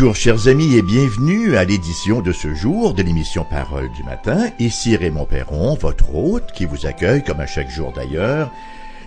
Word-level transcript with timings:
Bonjour 0.00 0.16
chers 0.16 0.48
amis 0.48 0.76
et 0.76 0.80
bienvenue 0.80 1.58
à 1.58 1.64
l'édition 1.64 2.22
de 2.22 2.32
ce 2.32 2.54
jour 2.54 2.94
de 2.94 3.02
l'émission 3.02 3.44
Parole 3.44 3.90
du 3.90 4.02
matin. 4.02 4.48
Ici 4.58 4.96
Raymond 4.96 5.26
Perron, 5.26 5.74
votre 5.74 6.14
hôte 6.14 6.52
qui 6.52 6.64
vous 6.64 6.86
accueille 6.86 7.22
comme 7.22 7.38
à 7.38 7.46
chaque 7.46 7.68
jour 7.68 7.92
d'ailleurs. 7.92 8.50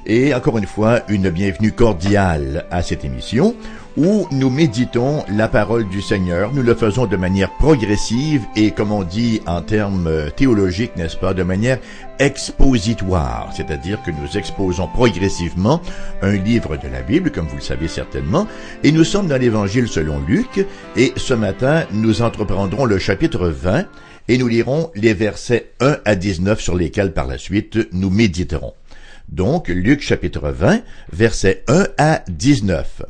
Et 0.05 0.35
encore 0.35 0.59
une 0.59 0.67
fois, 0.67 0.99
une 1.07 1.31
bienvenue 1.31 1.71
cordiale 1.71 2.67
à 2.69 2.83
cette 2.83 3.03
émission 3.05 3.55
où 3.97 4.27
nous 4.31 4.49
méditons 4.49 5.23
la 5.29 5.47
parole 5.47 5.87
du 5.87 6.01
Seigneur. 6.01 6.51
Nous 6.53 6.63
le 6.63 6.75
faisons 6.75 7.05
de 7.05 7.15
manière 7.15 7.51
progressive 7.57 8.43
et, 8.55 8.71
comme 8.71 8.91
on 8.91 9.03
dit 9.03 9.41
en 9.45 9.61
termes 9.61 10.31
théologiques, 10.35 10.95
n'est-ce 10.95 11.17
pas, 11.17 11.33
de 11.33 11.43
manière 11.43 11.79
expositoire, 12.19 13.51
c'est-à-dire 13.55 14.01
que 14.03 14.11
nous 14.11 14.37
exposons 14.37 14.87
progressivement 14.87 15.81
un 16.21 16.33
livre 16.33 16.77
de 16.77 16.87
la 16.87 17.01
Bible, 17.01 17.31
comme 17.31 17.47
vous 17.47 17.57
le 17.57 17.61
savez 17.61 17.87
certainement, 17.87 18.47
et 18.83 18.91
nous 18.91 19.03
sommes 19.03 19.27
dans 19.27 19.39
l'Évangile 19.39 19.87
selon 19.87 20.19
Luc, 20.27 20.65
et 20.95 21.13
ce 21.15 21.33
matin, 21.33 21.85
nous 21.91 22.21
entreprendrons 22.21 22.85
le 22.85 22.97
chapitre 22.97 23.47
20, 23.47 23.85
et 24.27 24.37
nous 24.37 24.47
lirons 24.47 24.89
les 24.95 25.13
versets 25.13 25.71
1 25.81 25.97
à 26.05 26.15
19 26.15 26.61
sur 26.61 26.75
lesquels 26.75 27.13
par 27.13 27.27
la 27.27 27.37
suite 27.37 27.77
nous 27.91 28.09
méditerons. 28.09 28.73
Donc, 29.29 29.67
Luc 29.67 30.01
chapitre 30.01 30.49
20, 30.49 30.81
versets 31.11 31.63
1 31.67 31.87
à 31.97 32.23
19. 32.29 33.03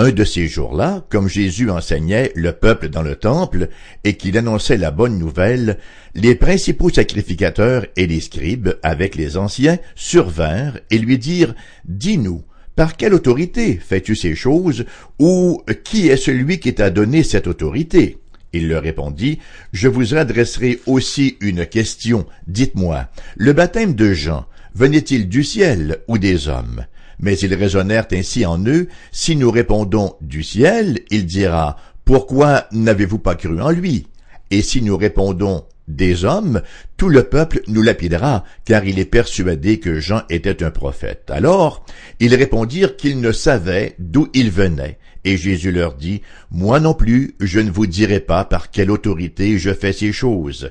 Un 0.00 0.12
de 0.12 0.22
ces 0.22 0.46
jours-là, 0.46 1.04
comme 1.08 1.28
Jésus 1.28 1.70
enseignait 1.70 2.30
le 2.36 2.52
peuple 2.52 2.88
dans 2.88 3.02
le 3.02 3.16
temple 3.16 3.68
et 4.04 4.14
qu'il 4.14 4.38
annonçait 4.38 4.76
la 4.76 4.92
bonne 4.92 5.18
nouvelle, 5.18 5.76
les 6.14 6.36
principaux 6.36 6.88
sacrificateurs 6.88 7.84
et 7.96 8.06
les 8.06 8.20
scribes, 8.20 8.74
avec 8.84 9.16
les 9.16 9.36
anciens, 9.36 9.80
survinrent 9.96 10.78
et 10.92 10.98
lui 10.98 11.18
dirent, 11.18 11.52
Dis-nous, 11.84 12.44
par 12.76 12.96
quelle 12.96 13.12
autorité 13.12 13.80
fais-tu 13.84 14.14
ces 14.14 14.36
choses, 14.36 14.84
ou 15.18 15.60
qui 15.82 16.06
est 16.06 16.16
celui 16.16 16.60
qui 16.60 16.74
t'a 16.74 16.90
donné 16.90 17.24
cette 17.24 17.48
autorité? 17.48 18.18
Il 18.52 18.68
leur 18.68 18.84
répondit, 18.84 19.40
Je 19.72 19.88
vous 19.88 20.14
adresserai 20.14 20.78
aussi 20.86 21.38
une 21.40 21.66
question. 21.66 22.24
Dites-moi, 22.46 23.08
le 23.36 23.52
baptême 23.52 23.96
de 23.96 24.12
Jean 24.12 24.46
venait-il 24.76 25.28
du 25.28 25.42
ciel 25.42 25.98
ou 26.06 26.18
des 26.18 26.46
hommes? 26.46 26.84
Mais 27.20 27.38
ils 27.38 27.54
raisonnèrent 27.54 28.06
ainsi 28.12 28.46
en 28.46 28.64
eux, 28.66 28.88
si 29.12 29.36
nous 29.36 29.50
répondons 29.50 30.14
du 30.20 30.42
ciel, 30.42 31.00
il 31.10 31.26
dira, 31.26 31.76
pourquoi 32.04 32.66
n'avez-vous 32.72 33.18
pas 33.18 33.34
cru 33.34 33.60
en 33.60 33.70
lui? 33.70 34.06
Et 34.50 34.62
si 34.62 34.80
nous 34.80 34.96
répondons 34.96 35.64
des 35.88 36.24
hommes, 36.24 36.62
tout 36.96 37.08
le 37.08 37.24
peuple 37.24 37.62
nous 37.66 37.82
lapidera, 37.82 38.44
car 38.64 38.84
il 38.84 38.98
est 38.98 39.04
persuadé 39.04 39.80
que 39.80 40.00
Jean 40.00 40.22
était 40.30 40.62
un 40.62 40.70
prophète. 40.70 41.30
Alors, 41.30 41.84
ils 42.20 42.34
répondirent 42.34 42.96
qu'ils 42.96 43.20
ne 43.20 43.32
savaient 43.32 43.94
d'où 43.98 44.28
il 44.34 44.50
venait. 44.50 44.98
Et 45.24 45.36
Jésus 45.36 45.72
leur 45.72 45.94
dit, 45.94 46.22
Moi 46.50 46.78
non 46.80 46.94
plus, 46.94 47.34
je 47.40 47.60
ne 47.60 47.70
vous 47.70 47.86
dirai 47.86 48.20
pas 48.20 48.44
par 48.44 48.70
quelle 48.70 48.90
autorité 48.90 49.58
je 49.58 49.74
fais 49.74 49.92
ces 49.92 50.12
choses. 50.12 50.70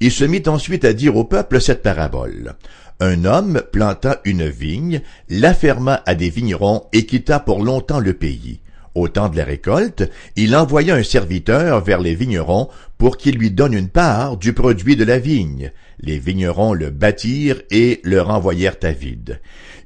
Il 0.00 0.12
se 0.12 0.24
mit 0.24 0.42
ensuite 0.46 0.84
à 0.84 0.92
dire 0.92 1.16
au 1.16 1.24
peuple 1.24 1.60
cette 1.60 1.82
parabole. 1.82 2.54
Un 3.00 3.24
homme 3.24 3.62
planta 3.72 4.20
une 4.24 4.46
vigne, 4.46 5.00
la 5.28 5.54
ferma 5.54 6.02
à 6.06 6.14
des 6.14 6.30
vignerons 6.30 6.84
et 6.92 7.06
quitta 7.06 7.40
pour 7.40 7.62
longtemps 7.62 8.00
le 8.00 8.12
pays. 8.12 8.60
Au 8.94 9.08
temps 9.08 9.28
de 9.28 9.36
la 9.36 9.44
récolte, 9.44 10.10
il 10.36 10.56
envoya 10.56 10.94
un 10.94 11.02
serviteur 11.02 11.82
vers 11.82 12.00
les 12.00 12.14
vignerons 12.14 12.68
pour 12.96 13.18
qu'il 13.18 13.36
lui 13.36 13.50
donne 13.50 13.74
une 13.74 13.90
part 13.90 14.38
du 14.38 14.54
produit 14.54 14.96
de 14.96 15.04
la 15.04 15.18
vigne. 15.18 15.72
Les 16.00 16.18
vignerons 16.18 16.72
le 16.72 16.88
bâtirent 16.88 17.60
et 17.70 18.00
le 18.04 18.22
renvoyèrent 18.22 18.78
à 18.82 18.92
vide. 18.92 19.40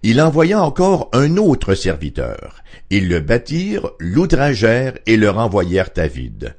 Il 0.04 0.20
envoya 0.20 0.62
encore 0.62 1.08
un 1.12 1.36
autre 1.36 1.74
serviteur. 1.74 2.62
Ils 2.90 3.08
le 3.08 3.18
bâtirent, 3.18 3.90
l'outragèrent 3.98 4.98
et 5.06 5.16
le 5.16 5.30
renvoyèrent 5.30 5.90
à 5.96 6.06
vide. 6.06 6.54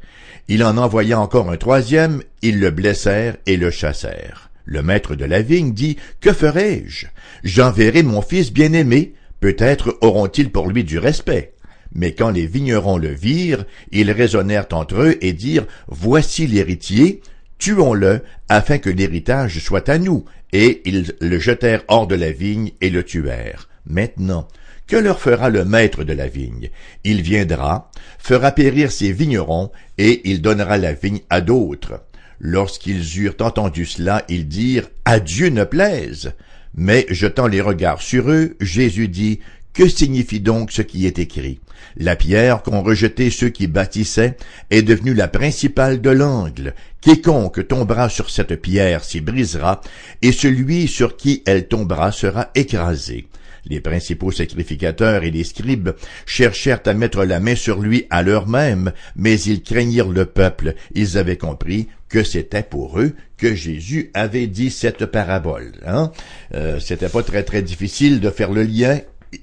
Il 0.54 0.66
en 0.66 0.76
envoya 0.76 1.18
encore 1.18 1.50
un 1.50 1.56
troisième, 1.56 2.24
ils 2.42 2.60
le 2.60 2.72
blessèrent 2.72 3.38
et 3.46 3.56
le 3.56 3.72
chassèrent. 3.72 4.50
Le 4.66 4.84
maître 4.84 5.16
de 5.16 5.24
la 5.24 5.42
vigne 5.42 5.72
dit, 5.72 5.96
Que 6.20 6.34
ferai-je? 6.34 7.06
J'enverrai 7.46 8.04
mon 8.04 8.22
fils 8.22 8.52
bien-aimé, 8.52 9.14
peut-être 9.40 9.98
auront-ils 10.02 10.52
pour 10.52 10.68
lui 10.68 10.84
du 10.84 11.00
respect. 11.00 11.54
Mais 11.96 12.16
quand 12.16 12.32
les 12.32 12.48
vignerons 12.48 12.98
le 12.98 13.14
virent, 13.14 13.64
ils 13.94 14.12
raisonnèrent 14.12 14.68
entre 14.74 15.02
eux 15.02 15.18
et 15.22 15.32
dirent, 15.32 15.68
Voici 15.88 16.48
l'héritier, 16.48 17.22
tuons-le, 17.58 18.20
afin 18.50 18.78
que 18.78 18.90
l'héritage 18.90 19.58
soit 19.60 19.88
à 19.88 20.00
nous. 20.00 20.26
Et 20.52 20.82
ils 20.84 21.16
le 21.22 21.40
jetèrent 21.40 21.86
hors 21.88 22.08
de 22.08 22.16
la 22.16 22.34
vigne 22.34 22.72
et 22.82 22.90
le 22.90 23.04
tuèrent. 23.04 23.70
Maintenant, 23.86 24.50
que 24.92 24.98
leur 24.98 25.22
fera 25.22 25.50
le 25.50 25.64
maître 25.64 26.04
de 26.04 26.12
la 26.12 26.28
vigne? 26.28 26.70
Il 27.06 27.22
viendra, 27.22 27.90
fera 28.20 28.52
périr 28.52 28.92
ses 28.92 29.14
vignerons, 29.14 29.72
et 29.98 30.30
il 30.30 30.42
donnera 30.42 30.78
la 30.78 30.92
vigne 30.92 31.22
à 31.30 31.40
d'autres. 31.40 32.02
Lorsqu'ils 32.42 33.18
eurent 33.20 33.38
entendu 33.40 33.86
cela, 33.86 34.26
ils 34.28 34.50
dirent, 34.50 34.90
À 35.06 35.22
Dieu 35.22 35.48
ne 35.48 35.64
plaise. 35.64 36.34
Mais 36.76 37.06
jetant 37.10 37.48
les 37.48 37.62
regards 37.62 38.02
sur 38.02 38.30
eux, 38.32 38.58
Jésus 38.60 39.08
dit, 39.08 39.40
Que 39.74 39.88
signifie 39.88 40.42
donc 40.42 40.74
ce 40.74 40.82
qui 40.82 41.06
est 41.06 41.20
écrit? 41.20 41.62
La 41.96 42.18
pierre 42.18 42.62
qu'ont 42.62 42.84
rejetée 42.84 43.30
ceux 43.30 43.48
qui 43.50 43.68
bâtissaient 43.68 44.36
est 44.72 44.82
devenue 44.82 45.14
la 45.14 45.30
principale 45.30 46.02
de 46.02 46.10
l'angle. 46.10 46.74
Quiconque 47.00 47.66
tombera 47.66 48.10
sur 48.10 48.30
cette 48.30 48.58
pierre 48.58 49.06
s'y 49.06 49.22
brisera, 49.22 49.80
et 50.22 50.34
celui 50.34 50.90
sur 50.90 51.16
qui 51.16 51.44
elle 51.46 51.70
tombera 51.70 52.12
sera 52.12 52.50
écrasé. 52.56 53.28
Les 53.66 53.80
principaux 53.80 54.32
sacrificateurs 54.32 55.24
et 55.24 55.32
les 55.32 55.44
scribes 55.44 55.92
cherchèrent 56.26 56.82
à 56.86 56.94
mettre 56.94 57.24
la 57.24 57.40
main 57.40 57.56
sur 57.56 57.80
lui 57.80 58.08
à 58.10 58.24
l'heure 58.24 58.48
même, 58.48 58.92
mais 59.16 59.40
ils 59.40 59.62
craignirent 59.62 60.10
le 60.10 60.26
peuple. 60.26 60.76
Ils 60.94 61.18
avaient 61.18 61.38
compris 61.38 61.88
que 62.10 62.24
c'était 62.24 62.64
pour 62.64 63.00
eux 63.00 63.14
que 63.38 63.56
Jésus 63.56 64.12
avait 64.14 64.48
dit 64.48 64.70
cette 64.70 65.06
parabole. 65.06 65.72
Hein? 65.86 66.12
Euh, 66.54 66.80
c'était 66.80 67.10
pas 67.10 67.24
très 67.24 67.44
très 67.44 67.62
difficile 67.62 68.20
de 68.20 68.30
faire 68.30 68.52
le 68.52 68.64
lien, 68.64 69.00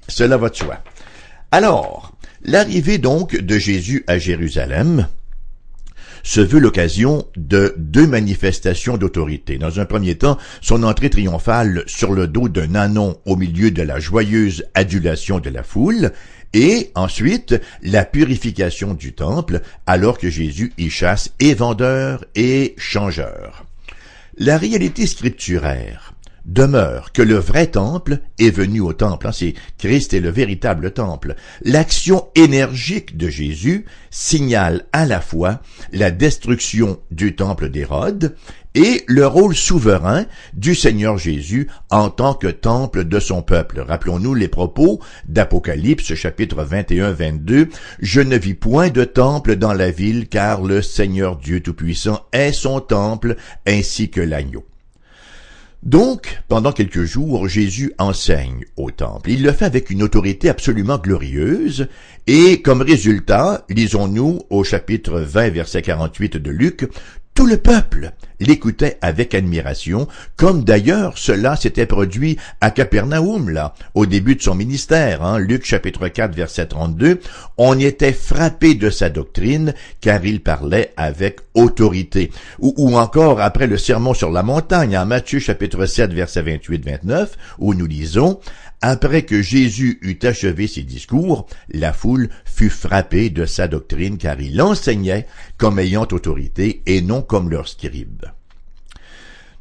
cela 0.07 0.37
va 0.37 0.49
de 0.49 0.55
soi. 0.55 0.83
Alors, 1.51 2.13
l'arrivée 2.43 2.97
donc 2.97 3.35
de 3.35 3.57
Jésus 3.57 4.03
à 4.07 4.19
Jérusalem, 4.19 5.07
se 6.23 6.41
veut 6.41 6.59
l'occasion 6.59 7.25
de 7.35 7.73
deux 7.77 8.07
manifestations 8.07 8.97
d'autorité. 8.97 9.57
Dans 9.57 9.79
un 9.79 9.85
premier 9.85 10.15
temps, 10.15 10.37
son 10.61 10.83
entrée 10.83 11.09
triomphale 11.09 11.83
sur 11.87 12.13
le 12.13 12.27
dos 12.27 12.49
d'un 12.49 12.75
anon 12.75 13.17
au 13.25 13.35
milieu 13.35 13.71
de 13.71 13.81
la 13.81 13.99
joyeuse 13.99 14.65
adulation 14.73 15.39
de 15.39 15.49
la 15.49 15.63
foule, 15.63 16.11
et 16.53 16.91
ensuite 16.95 17.61
la 17.83 18.05
purification 18.05 18.93
du 18.93 19.13
temple 19.13 19.61
alors 19.85 20.17
que 20.17 20.29
Jésus 20.29 20.73
y 20.77 20.89
chasse 20.89 21.31
et 21.39 21.53
vendeurs 21.53 22.25
et 22.35 22.73
changeurs. 22.77 23.65
La 24.37 24.57
réalité 24.57 25.05
scripturaire 25.05 26.08
demeure 26.53 27.11
que 27.11 27.21
le 27.21 27.35
vrai 27.35 27.67
temple 27.67 28.19
est 28.39 28.49
venu 28.49 28.81
au 28.81 28.93
temple. 28.93 29.27
Hein, 29.27 29.31
c'est 29.31 29.53
Christ 29.77 30.13
est 30.13 30.19
le 30.19 30.29
véritable 30.29 30.91
temple. 30.91 31.35
L'action 31.63 32.27
énergique 32.35 33.17
de 33.17 33.29
Jésus 33.29 33.85
signale 34.09 34.85
à 34.91 35.05
la 35.05 35.21
fois 35.21 35.61
la 35.93 36.11
destruction 36.11 36.99
du 37.11 37.35
temple 37.35 37.69
d'Hérode 37.69 38.35
et 38.75 39.03
le 39.07 39.25
rôle 39.25 39.55
souverain 39.55 40.25
du 40.53 40.75
Seigneur 40.75 41.17
Jésus 41.17 41.67
en 41.89 42.09
tant 42.09 42.33
que 42.33 42.47
temple 42.47 43.05
de 43.05 43.19
son 43.19 43.41
peuple. 43.41 43.81
Rappelons-nous 43.81 44.33
les 44.33 44.47
propos 44.47 44.99
d'Apocalypse 45.27 46.13
chapitre 46.13 46.63
21-22. 46.63 47.69
Je 47.99 48.21
ne 48.21 48.37
vis 48.37 48.53
point 48.53 48.89
de 48.89 49.03
temple 49.03 49.55
dans 49.55 49.73
la 49.73 49.91
ville 49.91 50.27
car 50.27 50.61
le 50.61 50.81
Seigneur 50.81 51.37
Dieu 51.37 51.61
Tout-Puissant 51.61 52.25
est 52.31 52.53
son 52.53 52.79
temple 52.79 53.35
ainsi 53.65 54.09
que 54.09 54.21
l'agneau. 54.21 54.68
Donc, 55.83 56.41
pendant 56.49 56.73
quelques 56.73 57.05
jours, 57.05 57.47
Jésus 57.47 57.93
enseigne 57.97 58.65
au 58.75 58.91
temple. 58.91 59.31
Il 59.31 59.43
le 59.43 59.53
fait 59.53 59.65
avec 59.65 59.89
une 59.89 60.03
autorité 60.03 60.49
absolument 60.49 60.97
glorieuse, 60.97 61.87
et 62.27 62.61
comme 62.61 62.81
résultat, 62.81 63.65
lisons-nous 63.69 64.39
au 64.49 64.65
chapitre 64.65 65.21
20, 65.21 65.49
verset 65.49 65.81
48 65.81 66.35
de 66.35 66.51
Luc, 66.51 66.89
tout 67.39 67.45
le 67.45 67.55
peuple 67.55 68.11
l'écoutait 68.41 68.97
avec 69.01 69.33
admiration, 69.33 70.09
comme 70.35 70.65
d'ailleurs 70.65 71.17
cela 71.17 71.55
s'était 71.55 71.85
produit 71.85 72.37
à 72.59 72.69
Capernaum, 72.69 73.49
là, 73.49 73.73
au 73.95 74.05
début 74.05 74.35
de 74.35 74.41
son 74.41 74.55
ministère, 74.55 75.23
hein, 75.23 75.39
Luc 75.39 75.63
chapitre 75.63 76.09
4, 76.09 76.35
verset 76.35 76.65
32, 76.65 77.21
on 77.57 77.79
était 77.79 78.11
frappé 78.11 78.75
de 78.75 78.89
sa 78.89 79.09
doctrine, 79.09 79.73
car 80.01 80.25
il 80.25 80.41
parlait 80.41 80.91
avec 80.97 81.39
autorité. 81.53 82.29
Ou, 82.59 82.73
ou 82.75 82.97
encore 82.97 83.39
après 83.39 83.67
le 83.67 83.77
sermon 83.77 84.13
sur 84.13 84.31
la 84.31 84.43
montagne, 84.43 84.97
en 84.97 85.05
Matthieu 85.05 85.39
chapitre 85.39 85.85
7, 85.85 86.11
verset 86.11 86.43
28-29, 86.43 87.27
où 87.59 87.73
nous 87.73 87.87
lisons, 87.87 88.41
après 88.81 89.23
que 89.23 89.41
Jésus 89.41 89.99
eut 90.01 90.19
achevé 90.23 90.67
ses 90.67 90.83
discours, 90.83 91.47
la 91.69 91.91
foule 91.91 92.29
fut 92.45 92.69
frappée 92.69 93.29
de 93.29 93.45
sa 93.45 93.67
doctrine 93.67 94.17
car 94.17 94.39
il 94.39 94.61
enseignait 94.61 95.27
comme 95.57 95.79
ayant 95.79 96.07
autorité 96.11 96.81
et 96.85 97.01
non 97.01 97.21
comme 97.21 97.49
leur 97.49 97.67
scribe. 97.67 98.25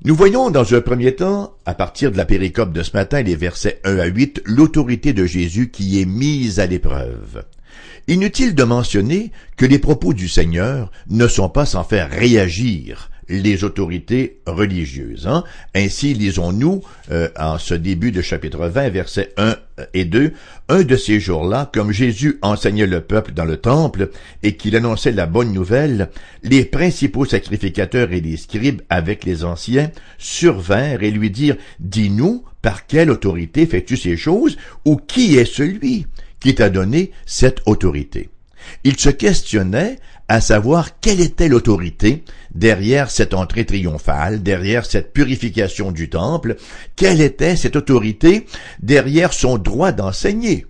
Nous 0.05 0.15
voyons 0.15 0.51
dans 0.51 0.75
un 0.75 0.81
premier 0.81 1.17
temps, 1.17 1.57
à 1.67 1.75
partir 1.75 2.13
de 2.13 2.17
la 2.17 2.25
péricope 2.25 2.73
de 2.73 2.85
ce 2.85 2.93
matin, 2.93 3.21
les 3.23 3.35
versets 3.35 3.81
1 3.83 3.99
à 3.99 4.07
8, 4.07 4.43
l'autorité 4.45 5.13
de 5.13 5.27
Jésus 5.27 5.71
qui 5.71 6.01
est 6.01 6.05
mise 6.05 6.61
à 6.61 6.67
l'épreuve. 6.67 7.45
Inutile 8.07 8.55
de 8.55 8.63
mentionner 8.63 9.33
que 9.57 9.67
les 9.67 9.81
propos 9.81 10.15
du 10.15 10.29
Seigneur 10.29 10.93
ne 11.11 11.27
sont 11.27 11.49
pas 11.49 11.67
sans 11.67 11.83
faire 11.83 12.11
réagir 12.11 13.11
les 13.29 13.65
autorités 13.65 14.41
religieuses. 14.47 15.27
Hein. 15.27 15.45
Ainsi 15.75 16.15
lisons-nous 16.15 16.83
euh, 17.11 17.29
en 17.39 17.59
ce 17.59 17.75
début 17.75 18.13
de 18.13 18.23
chapitre 18.23 18.67
20, 18.67 18.89
versets 18.91 19.33
1 19.37 19.57
et 19.95 20.05
2, 20.05 20.33
un 20.69 20.83
de 20.83 20.97
ces 20.97 21.21
jours-là, 21.21 21.71
comme 21.73 21.93
Jésus 21.93 22.39
enseignait 22.43 22.87
le 22.87 23.01
peuple 23.01 23.33
dans 23.33 23.45
le 23.45 23.57
temple 23.57 24.11
et 24.43 24.57
qu'il 24.57 24.77
annonçait 24.77 25.13
la 25.13 25.27
bonne 25.27 25.53
nouvelle, 25.53 26.11
les 26.43 26.65
principaux 26.65 27.25
sacrificateurs 27.25 28.13
et 28.13 28.21
les 28.21 28.37
scribes 28.37 28.83
avec 28.89 29.25
les 29.25 29.45
anciens 29.45 29.91
survinrent 30.19 31.03
et 31.03 31.11
lui 31.11 31.31
dirent, 31.31 31.57
Dis-nous, 31.81 32.45
par 32.63 32.87
quelle 32.87 33.11
autorité 33.11 33.67
fais-tu 33.67 33.97
ces 33.97 34.17
choses, 34.17 34.57
ou 34.85 34.97
qui 34.97 35.37
est 35.37 35.45
celui 35.45 36.07
qui 36.41 36.55
t'a 36.55 36.71
donné 36.71 37.13
cette 37.27 37.61
autorité? 37.67 38.31
Il 38.85 38.99
se 38.99 39.11
questionnait 39.11 39.99
à 40.29 40.41
savoir 40.41 41.01
quelle 41.01 41.21
était 41.21 41.49
l'autorité 41.49 42.23
derrière 42.55 43.11
cette 43.11 43.35
entrée 43.35 43.65
triomphale, 43.65 44.43
derrière 44.43 44.85
cette 44.85 45.13
purification 45.13 45.91
du 45.91 46.11
temple, 46.11 46.57
quelle 46.97 47.21
était 47.21 47.57
cette 47.57 47.77
autorité 47.77 48.47
derrière 48.81 49.33
son 49.33 49.57
droit 49.57 49.93
d'enseigner? 49.93 50.67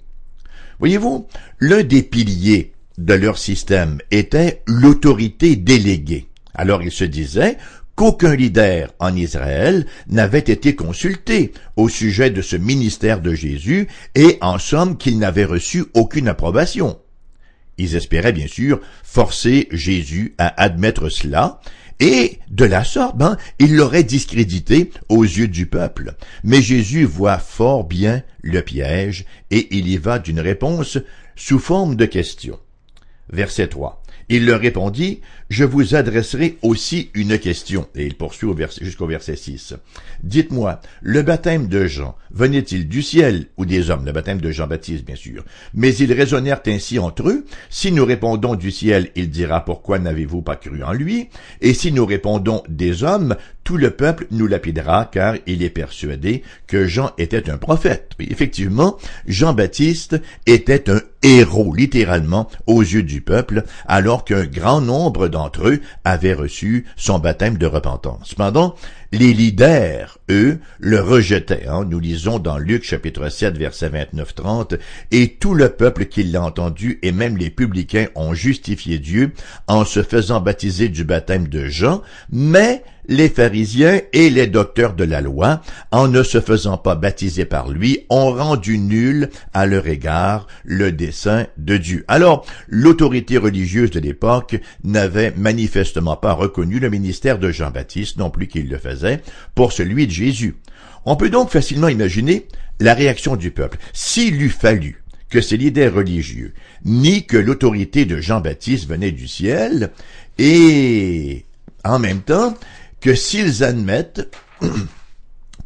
Voyez-vous, 0.78 1.26
l'un 1.58 1.82
des 1.82 2.04
piliers 2.04 2.72
de 2.98 3.14
leur 3.14 3.38
système 3.38 3.98
était 4.10 4.62
l'autorité 4.66 5.56
déléguée. 5.56 6.28
Alors 6.54 6.82
il 6.82 6.92
se 6.92 7.04
disait 7.04 7.58
qu'aucun 7.96 8.36
leader 8.36 8.94
en 9.00 9.14
Israël 9.16 9.86
n'avait 10.08 10.38
été 10.38 10.76
consulté 10.76 11.52
au 11.74 11.88
sujet 11.88 12.30
de 12.30 12.42
ce 12.42 12.54
ministère 12.54 13.20
de 13.20 13.34
Jésus 13.34 13.88
et 14.14 14.38
en 14.40 14.58
somme 14.58 14.96
qu'il 14.96 15.18
n'avait 15.18 15.44
reçu 15.44 15.84
aucune 15.94 16.28
approbation. 16.28 16.98
Ils 17.78 17.96
espéraient 17.96 18.32
bien 18.32 18.46
sûr 18.46 18.80
forcer 19.02 19.68
Jésus 19.70 20.34
à 20.38 20.62
admettre 20.62 21.08
cela, 21.08 21.60
et 22.00 22.38
de 22.50 22.64
la 22.64 22.84
sorte, 22.84 23.16
ben, 23.16 23.36
il 23.58 23.74
l'aurait 23.74 24.04
discrédité 24.04 24.90
aux 25.08 25.24
yeux 25.24 25.48
du 25.48 25.66
peuple. 25.66 26.14
Mais 26.44 26.62
Jésus 26.62 27.04
voit 27.04 27.38
fort 27.38 27.84
bien 27.84 28.22
le 28.42 28.62
piège, 28.62 29.24
et 29.50 29.76
il 29.76 29.88
y 29.88 29.96
va 29.96 30.18
d'une 30.18 30.40
réponse 30.40 30.98
sous 31.34 31.58
forme 31.58 31.96
de 31.96 32.04
question. 32.04 32.58
Verset 33.30 33.68
3. 33.68 34.02
Il 34.28 34.46
leur 34.46 34.60
répondit, 34.60 35.20
Je 35.48 35.64
vous 35.64 35.94
adresserai 35.94 36.58
aussi 36.60 37.10
une 37.14 37.38
question. 37.38 37.86
Et 37.94 38.04
il 38.04 38.14
poursuit 38.14 38.48
jusqu'au 38.82 39.06
verset 39.06 39.34
6. 39.34 39.74
Dites-moi, 40.22 40.80
le 41.00 41.22
baptême 41.22 41.68
de 41.68 41.86
Jean 41.86 42.16
venait-il 42.30 42.86
du 42.86 43.00
ciel 43.00 43.46
ou 43.56 43.64
des 43.64 43.88
hommes? 43.88 44.04
Le 44.04 44.12
baptême 44.12 44.42
de 44.42 44.50
Jean-Baptiste, 44.50 45.06
bien 45.06 45.16
sûr. 45.16 45.44
Mais 45.72 45.94
ils 45.94 46.12
raisonnèrent 46.12 46.60
ainsi 46.66 46.98
entre 46.98 47.30
eux. 47.30 47.46
Si 47.70 47.92
nous 47.92 48.04
répondons 48.04 48.56
du 48.56 48.70
ciel, 48.70 49.10
il 49.16 49.30
dira, 49.30 49.64
Pourquoi 49.64 49.98
n'avez-vous 49.98 50.42
pas 50.42 50.56
cru 50.56 50.82
en 50.82 50.92
lui? 50.92 51.28
Et 51.62 51.72
si 51.72 51.92
nous 51.92 52.04
répondons 52.04 52.62
des 52.68 53.02
hommes, 53.02 53.34
tout 53.64 53.76
le 53.76 53.90
peuple 53.90 54.26
nous 54.30 54.46
lapidera, 54.46 55.08
car 55.12 55.34
il 55.46 55.62
est 55.62 55.70
persuadé 55.70 56.42
que 56.66 56.86
Jean 56.86 57.10
était 57.18 57.50
un 57.50 57.58
prophète. 57.58 58.12
effectivement, 58.18 58.98
Jean-Baptiste 59.26 60.20
était 60.46 60.90
un 60.90 61.00
héros, 61.22 61.74
littéralement, 61.74 62.48
aux 62.66 62.80
yeux 62.80 63.02
du 63.02 63.20
peuple, 63.20 63.64
alors 63.86 64.24
qu'un 64.24 64.46
grand 64.46 64.80
nombre 64.80 65.28
d'entre 65.38 65.68
eux 65.68 65.80
avaient 66.04 66.34
reçu 66.34 66.86
son 66.96 67.18
baptême 67.18 67.56
de 67.58 67.66
repentance. 67.66 68.30
Cependant, 68.30 68.74
les 69.12 69.32
leaders, 69.32 70.18
eux, 70.30 70.58
le 70.78 71.00
rejetaient. 71.00 71.66
Hein. 71.66 71.86
Nous 71.88 71.98
lisons 71.98 72.38
dans 72.38 72.58
Luc 72.58 72.84
chapitre 72.84 73.28
7, 73.28 73.56
verset 73.56 73.88
29-30, 73.88 74.78
Et 75.10 75.34
tout 75.34 75.54
le 75.54 75.70
peuple 75.70 76.06
qui 76.06 76.24
l'a 76.24 76.42
entendu, 76.42 76.98
et 77.02 77.12
même 77.12 77.36
les 77.36 77.50
publicains, 77.50 78.08
ont 78.14 78.34
justifié 78.34 78.98
Dieu 78.98 79.32
en 79.66 79.84
se 79.84 80.02
faisant 80.02 80.40
baptiser 80.40 80.88
du 80.88 81.04
baptême 81.04 81.48
de 81.48 81.66
Jean, 81.66 82.02
mais 82.30 82.82
les 83.08 83.30
pharisiens 83.30 84.00
et 84.12 84.28
les 84.28 84.46
docteurs 84.46 84.92
de 84.92 85.04
la 85.04 85.22
loi, 85.22 85.62
en 85.90 86.08
ne 86.08 86.22
se 86.22 86.40
faisant 86.40 86.76
pas 86.76 86.94
baptiser 86.94 87.46
par 87.46 87.70
lui, 87.70 88.04
ont 88.10 88.32
rendu 88.32 88.78
nul 88.78 89.30
à 89.54 89.66
leur 89.66 89.86
égard 89.86 90.46
le 90.64 90.92
dessein 90.92 91.46
de 91.56 91.78
Dieu. 91.78 92.04
Alors, 92.06 92.44
l'autorité 92.68 93.38
religieuse 93.38 93.90
de 93.90 94.00
l'époque 94.00 94.56
n'avait 94.84 95.32
manifestement 95.36 96.16
pas 96.16 96.34
reconnu 96.34 96.78
le 96.78 96.90
ministère 96.90 97.38
de 97.38 97.50
Jean-Baptiste, 97.50 98.18
non 98.18 98.28
plus 98.28 98.46
qu'il 98.46 98.68
le 98.68 98.76
faisait, 98.76 98.97
pour 99.54 99.72
celui 99.72 100.06
de 100.06 100.12
Jésus. 100.12 100.56
On 101.04 101.16
peut 101.16 101.30
donc 101.30 101.50
facilement 101.50 101.88
imaginer 101.88 102.46
la 102.80 102.94
réaction 102.94 103.36
du 103.36 103.50
peuple. 103.50 103.78
S'il 103.92 104.40
eût 104.42 104.50
fallu 104.50 105.02
que 105.30 105.40
ces 105.40 105.56
leaders 105.56 105.94
religieux 105.94 106.54
ni 106.84 107.26
que 107.26 107.36
l'autorité 107.36 108.04
de 108.04 108.20
Jean-Baptiste 108.20 108.88
venait 108.88 109.12
du 109.12 109.28
ciel, 109.28 109.90
et 110.38 111.44
en 111.84 111.98
même 111.98 112.20
temps 112.20 112.54
que 113.00 113.14
s'ils 113.14 113.64
admettent 113.64 114.28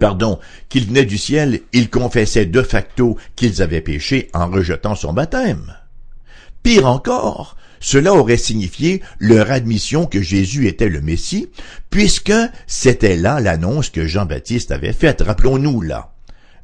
pardon, 0.02 0.40
qu'il 0.68 0.86
venait 0.86 1.04
du 1.04 1.16
ciel, 1.16 1.60
ils 1.72 1.88
confessaient 1.88 2.44
de 2.44 2.62
facto 2.62 3.16
qu'ils 3.36 3.62
avaient 3.62 3.80
péché 3.80 4.30
en 4.34 4.50
rejetant 4.50 4.96
son 4.96 5.12
baptême. 5.12 5.76
Pire 6.64 6.86
encore, 6.86 7.56
cela 7.82 8.14
aurait 8.14 8.38
signifié 8.38 9.02
leur 9.18 9.50
admission 9.50 10.06
que 10.06 10.22
Jésus 10.22 10.68
était 10.68 10.88
le 10.88 11.02
Messie, 11.02 11.50
puisque 11.90 12.32
c'était 12.66 13.16
là 13.16 13.40
l'annonce 13.40 13.90
que 13.90 14.06
Jean-Baptiste 14.06 14.70
avait 14.70 14.94
faite. 14.94 15.20
Rappelons-nous 15.20 15.82
là. 15.82 16.11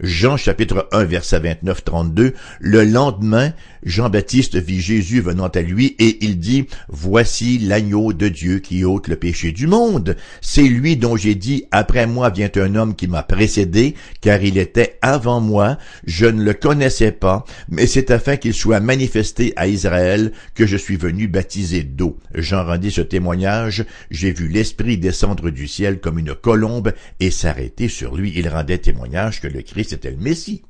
Jean 0.00 0.36
chapitre 0.36 0.88
1 0.92 1.04
verset 1.04 1.40
29-32, 1.40 2.32
le 2.60 2.84
lendemain, 2.84 3.52
Jean-Baptiste 3.82 4.56
vit 4.56 4.80
Jésus 4.80 5.20
venant 5.20 5.48
à 5.48 5.60
lui 5.60 5.96
et 5.98 6.24
il 6.24 6.38
dit, 6.38 6.66
Voici 6.88 7.58
l'agneau 7.58 8.12
de 8.12 8.28
Dieu 8.28 8.60
qui 8.60 8.84
ôte 8.84 9.08
le 9.08 9.16
péché 9.16 9.50
du 9.50 9.66
monde. 9.66 10.16
C'est 10.40 10.62
lui 10.62 10.96
dont 10.96 11.16
j'ai 11.16 11.34
dit, 11.34 11.64
Après 11.72 12.06
moi 12.06 12.30
vient 12.30 12.50
un 12.56 12.76
homme 12.76 12.94
qui 12.94 13.08
m'a 13.08 13.24
précédé, 13.24 13.94
car 14.20 14.40
il 14.42 14.56
était 14.58 14.98
avant 15.02 15.40
moi, 15.40 15.78
je 16.06 16.26
ne 16.26 16.44
le 16.44 16.54
connaissais 16.54 17.12
pas, 17.12 17.44
mais 17.68 17.86
c'est 17.88 18.12
afin 18.12 18.36
qu'il 18.36 18.54
soit 18.54 18.80
manifesté 18.80 19.52
à 19.56 19.66
Israël 19.66 20.32
que 20.54 20.66
je 20.66 20.76
suis 20.76 20.96
venu 20.96 21.26
baptiser 21.26 21.82
d'eau. 21.82 22.18
Jean 22.34 22.64
rendit 22.64 22.92
ce 22.92 23.00
témoignage, 23.00 23.84
j'ai 24.12 24.32
vu 24.32 24.46
l'Esprit 24.46 24.96
descendre 24.96 25.50
du 25.50 25.66
ciel 25.66 25.98
comme 25.98 26.20
une 26.20 26.36
colombe 26.36 26.92
et 27.18 27.32
s'arrêter 27.32 27.88
sur 27.88 28.14
lui. 28.14 28.32
Il 28.36 28.48
rendait 28.48 28.78
témoignage 28.78 29.40
que 29.40 29.48
le 29.48 29.62
Christ 29.62 29.87
c'était 29.88 30.10
le 30.10 30.16
Messie. 30.16 30.62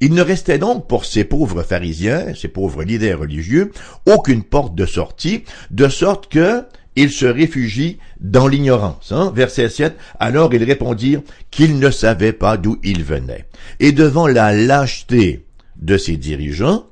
Il 0.00 0.14
ne 0.14 0.22
restait 0.22 0.58
donc 0.58 0.86
pour 0.86 1.04
ces 1.04 1.24
pauvres 1.24 1.62
pharisiens, 1.62 2.34
ces 2.34 2.48
pauvres 2.48 2.84
leaders 2.84 3.18
religieux, 3.18 3.72
aucune 4.06 4.44
porte 4.44 4.74
de 4.74 4.86
sortie, 4.86 5.42
de 5.70 5.88
sorte 5.88 6.28
que 6.28 6.62
ils 6.94 7.12
se 7.12 7.26
réfugient 7.26 7.98
dans 8.20 8.48
l'ignorance. 8.48 9.12
Hein? 9.12 9.32
Verset 9.34 9.68
7, 9.68 9.96
alors 10.18 10.52
ils 10.52 10.64
répondirent 10.64 11.22
qu'ils 11.50 11.78
ne 11.78 11.90
savaient 11.90 12.32
pas 12.32 12.56
d'où 12.56 12.78
ils 12.82 13.04
venaient. 13.04 13.46
Et 13.78 13.92
devant 13.92 14.26
la 14.26 14.52
lâcheté 14.52 15.44
de 15.76 15.96
ces 15.96 16.16
dirigeants, 16.16 16.86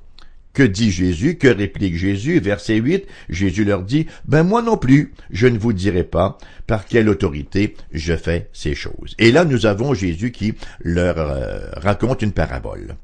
que 0.56 0.62
dit 0.62 0.90
Jésus? 0.90 1.36
Que 1.36 1.48
réplique 1.48 1.96
Jésus? 1.96 2.40
Verset 2.40 2.76
8, 2.76 3.06
Jésus 3.28 3.66
leur 3.66 3.82
dit, 3.82 4.06
ben 4.24 4.42
moi 4.42 4.62
non 4.62 4.78
plus, 4.78 5.12
je 5.30 5.46
ne 5.46 5.58
vous 5.58 5.74
dirai 5.74 6.02
pas 6.02 6.38
par 6.66 6.86
quelle 6.86 7.10
autorité 7.10 7.76
je 7.92 8.16
fais 8.16 8.48
ces 8.54 8.74
choses. 8.74 9.14
Et 9.18 9.32
là, 9.32 9.44
nous 9.44 9.66
avons 9.66 9.92
Jésus 9.92 10.32
qui 10.32 10.54
leur 10.80 11.18
euh, 11.18 11.58
raconte 11.76 12.22
une 12.22 12.32
parabole. 12.32 12.96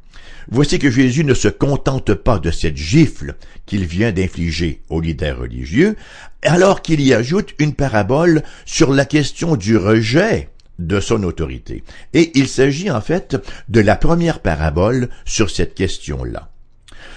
Voici 0.49 0.79
que 0.79 0.91
Jésus 0.91 1.25
ne 1.25 1.35
se 1.35 1.49
contente 1.49 2.15
pas 2.15 2.39
de 2.39 2.51
cette 2.51 2.79
gifle 2.79 3.35
qu'il 3.67 3.85
vient 3.85 4.13
d'infliger 4.13 4.81
aux 4.89 5.03
leaders 5.03 5.39
religieux, 5.39 5.95
alors 6.41 6.81
qu'il 6.81 7.03
y 7.03 7.13
ajoute 7.13 7.53
une 7.59 7.75
parabole 7.75 8.43
sur 8.65 8.95
la 8.95 9.05
question 9.05 9.57
du 9.57 9.77
rejet 9.77 10.49
de 10.79 11.01
son 11.01 11.23
autorité. 11.23 11.85
Et 12.15 12.33
il 12.35 12.49
s'agit 12.49 12.91
en 12.91 13.03
fait 13.03 13.37
de 13.69 13.81
la 13.81 13.97
première 13.97 14.41
parabole 14.41 15.11
sur 15.27 15.51
cette 15.51 15.75
question-là. 15.75 16.49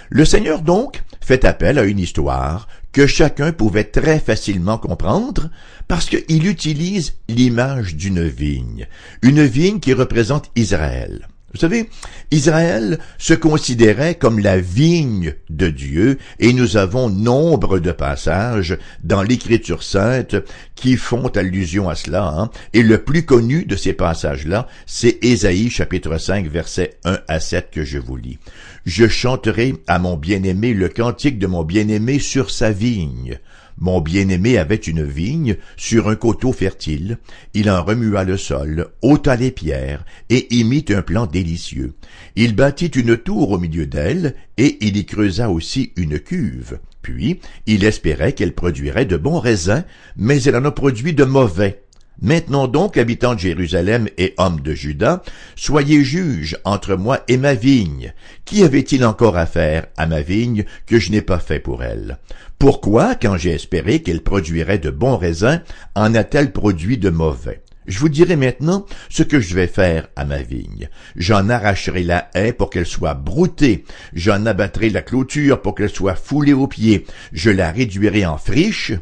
Le 0.10 0.26
Seigneur 0.26 0.62
donc 0.62 1.04
fait 1.22 1.46
appel 1.46 1.80
à 1.80 1.84
une 1.84 2.00
histoire 2.00 2.68
que 2.92 3.08
chacun 3.08 3.52
pouvait 3.52 3.84
très 3.84 4.20
facilement 4.20 4.78
comprendre 4.78 5.50
parce 5.88 6.10
qu'il 6.10 6.48
utilise 6.48 7.16
l'image 7.28 7.96
d'une 7.96 8.26
vigne, 8.26 8.88
une 9.22 9.44
vigne 9.44 9.80
qui 9.80 9.94
représente 9.94 10.52
Israël. 10.56 11.28
Vous 11.56 11.62
savez, 11.62 11.90
Israël 12.32 13.00
se 13.18 13.34
considérait 13.34 14.16
comme 14.16 14.40
la 14.40 14.60
vigne 14.60 15.36
de 15.50 15.70
Dieu 15.70 16.18
et 16.38 16.52
nous 16.52 16.76
avons 16.76 17.10
nombre 17.10 17.80
de 17.80 17.94
passages 17.94 18.78
dans 19.06 19.24
l'Écriture 19.24 19.82
sainte 19.82 20.36
qui 20.76 20.98
font 20.98 21.30
allusion 21.30 21.88
à 21.88 21.96
cela. 21.96 22.26
Hein. 22.28 22.50
Et 22.74 22.84
le 22.84 22.98
plus 22.98 23.24
connu 23.24 23.64
de 23.64 23.78
ces 23.78 23.94
passages-là, 23.94 24.68
c'est 24.86 25.24
Ésaïe 25.24 25.70
chapitre 25.70 26.18
5 26.18 26.46
versets 26.48 26.98
1 27.06 27.20
à 27.30 27.40
7 27.40 27.70
que 27.72 27.86
je 27.86 28.00
vous 28.00 28.18
lis. 28.18 28.38
Je 28.86 29.08
chanterai 29.08 29.76
à 29.88 29.98
mon 29.98 30.18
bien-aimé 30.18 30.74
le 30.74 30.90
cantique 30.90 31.40
de 31.40 31.48
mon 31.48 31.64
bien-aimé 31.64 32.20
sur 32.20 32.52
sa 32.52 32.72
vigne. 32.72 33.40
Mon 33.78 34.00
bien-aimé 34.00 34.58
avait 34.58 34.76
une 34.76 35.04
vigne 35.04 35.58
sur 35.76 36.08
un 36.08 36.16
coteau 36.16 36.54
fertile. 36.54 37.18
Il 37.54 37.70
en 37.70 37.84
remua 37.84 38.24
le 38.24 38.38
sol, 38.38 38.88
ôta 39.02 39.36
les 39.36 39.52
pierres 39.52 40.06
et 40.30 40.48
y 40.56 40.64
mit 40.64 40.86
un 40.90 41.02
plan 41.02 41.26
délicieux. 41.26 41.94
Il 42.36 42.56
bâtit 42.56 42.88
une 42.88 43.18
tour 43.18 43.52
au 43.52 43.58
milieu 43.58 43.86
d'elle, 43.86 44.36
et 44.58 44.78
il 44.86 44.96
y 44.96 45.06
creusa 45.06 45.50
aussi 45.50 45.92
une 45.98 46.20
cuve. 46.20 46.80
Puis, 47.02 47.40
il 47.68 47.84
espérait 47.84 48.34
qu'elle 48.34 48.56
produirait 48.56 49.06
de 49.06 49.18
bons 49.18 49.40
raisins, 49.40 49.84
mais 50.16 50.42
elle 50.44 50.56
en 50.56 50.66
a 50.66 50.72
produit 50.72 51.14
de 51.14 51.26
mauvais. 51.26 51.85
Maintenant 52.22 52.68
donc, 52.68 52.98
habitants 52.98 53.36
de 53.36 53.40
Jérusalem 53.40 54.08
et 54.18 54.34
hommes 54.38 54.62
de 54.62 54.74
Juda, 54.74 55.22
soyez 55.56 56.04
juges 56.04 56.58
entre 56.64 56.96
moi 56.96 57.22
et 57.28 57.38
ma 57.38 57.54
vigne. 57.54 58.14
Qui 58.46 58.64
avait-il 58.64 59.06
encore 59.06 59.38
à 59.38 59.46
faire 59.46 59.88
à 59.98 60.08
ma 60.08 60.22
vigne 60.22 60.66
que 60.86 61.00
je 61.00 61.12
n'ai 61.12 61.22
pas 61.22 61.40
fait 61.40 61.60
pour 61.60 61.84
elle? 61.84 62.18
Pourquoi, 62.58 63.16
quand 63.16 63.38
j'ai 63.38 63.52
espéré 63.52 64.02
qu'elle 64.02 64.22
produirait 64.22 64.80
de 64.80 64.90
bons 64.90 65.18
raisins, 65.18 65.62
en 65.94 66.16
a-t-elle 66.16 66.52
produit 66.52 66.98
de 66.98 67.10
mauvais? 67.10 67.62
Je 67.88 68.00
vous 68.00 68.10
dirai 68.10 68.36
maintenant 68.36 68.86
ce 69.10 69.22
que 69.22 69.40
je 69.40 69.54
vais 69.54 69.68
faire 69.68 70.08
à 70.16 70.26
ma 70.26 70.42
vigne. 70.42 70.90
J'en 71.16 71.50
arracherai 71.50 72.04
la 72.04 72.30
haie 72.34 72.54
pour 72.54 72.72
qu'elle 72.72 72.88
soit 72.88 73.14
broutée. 73.14 73.84
J'en 74.14 74.46
abattrai 74.46 74.90
la 74.90 75.04
clôture 75.04 75.62
pour 75.62 75.76
qu'elle 75.76 75.92
soit 75.92 76.16
foulée 76.16 76.54
aux 76.54 76.68
pieds. 76.68 77.06
Je 77.32 77.52
la 77.52 77.72
réduirai 77.72 78.26
en 78.26 78.38
friche 78.38 78.94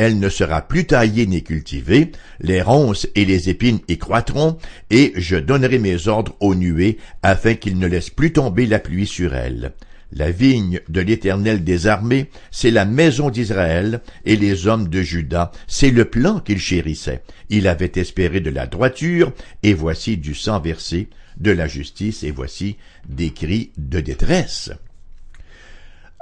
elle 0.00 0.18
ne 0.18 0.30
sera 0.30 0.62
plus 0.62 0.86
taillée 0.86 1.26
ni 1.26 1.42
cultivée, 1.42 2.12
les 2.40 2.62
ronces 2.62 3.06
et 3.16 3.26
les 3.26 3.50
épines 3.50 3.80
y 3.86 3.98
croîtront, 3.98 4.56
et 4.88 5.12
je 5.14 5.36
donnerai 5.36 5.78
mes 5.78 6.08
ordres 6.08 6.34
aux 6.40 6.54
nuées, 6.54 6.96
afin 7.22 7.52
qu'ils 7.52 7.78
ne 7.78 7.86
laissent 7.86 8.08
plus 8.08 8.32
tomber 8.32 8.64
la 8.64 8.78
pluie 8.78 9.06
sur 9.06 9.34
elle. 9.34 9.74
La 10.10 10.30
vigne 10.30 10.80
de 10.88 11.02
l'Éternel 11.02 11.64
des 11.64 11.86
armées, 11.86 12.30
c'est 12.50 12.70
la 12.70 12.86
maison 12.86 13.28
d'Israël, 13.28 14.00
et 14.24 14.36
les 14.36 14.66
hommes 14.66 14.88
de 14.88 15.02
Juda, 15.02 15.52
c'est 15.66 15.90
le 15.90 16.06
plan 16.06 16.40
qu'il 16.40 16.60
chérissait. 16.60 17.22
Il 17.50 17.68
avait 17.68 17.92
espéré 17.96 18.40
de 18.40 18.48
la 18.48 18.66
droiture, 18.66 19.34
et 19.62 19.74
voici 19.74 20.16
du 20.16 20.34
sang 20.34 20.60
versé, 20.60 21.10
de 21.36 21.50
la 21.50 21.66
justice, 21.66 22.22
et 22.22 22.30
voici 22.30 22.78
des 23.06 23.32
cris 23.34 23.70
de 23.76 24.00
détresse. 24.00 24.70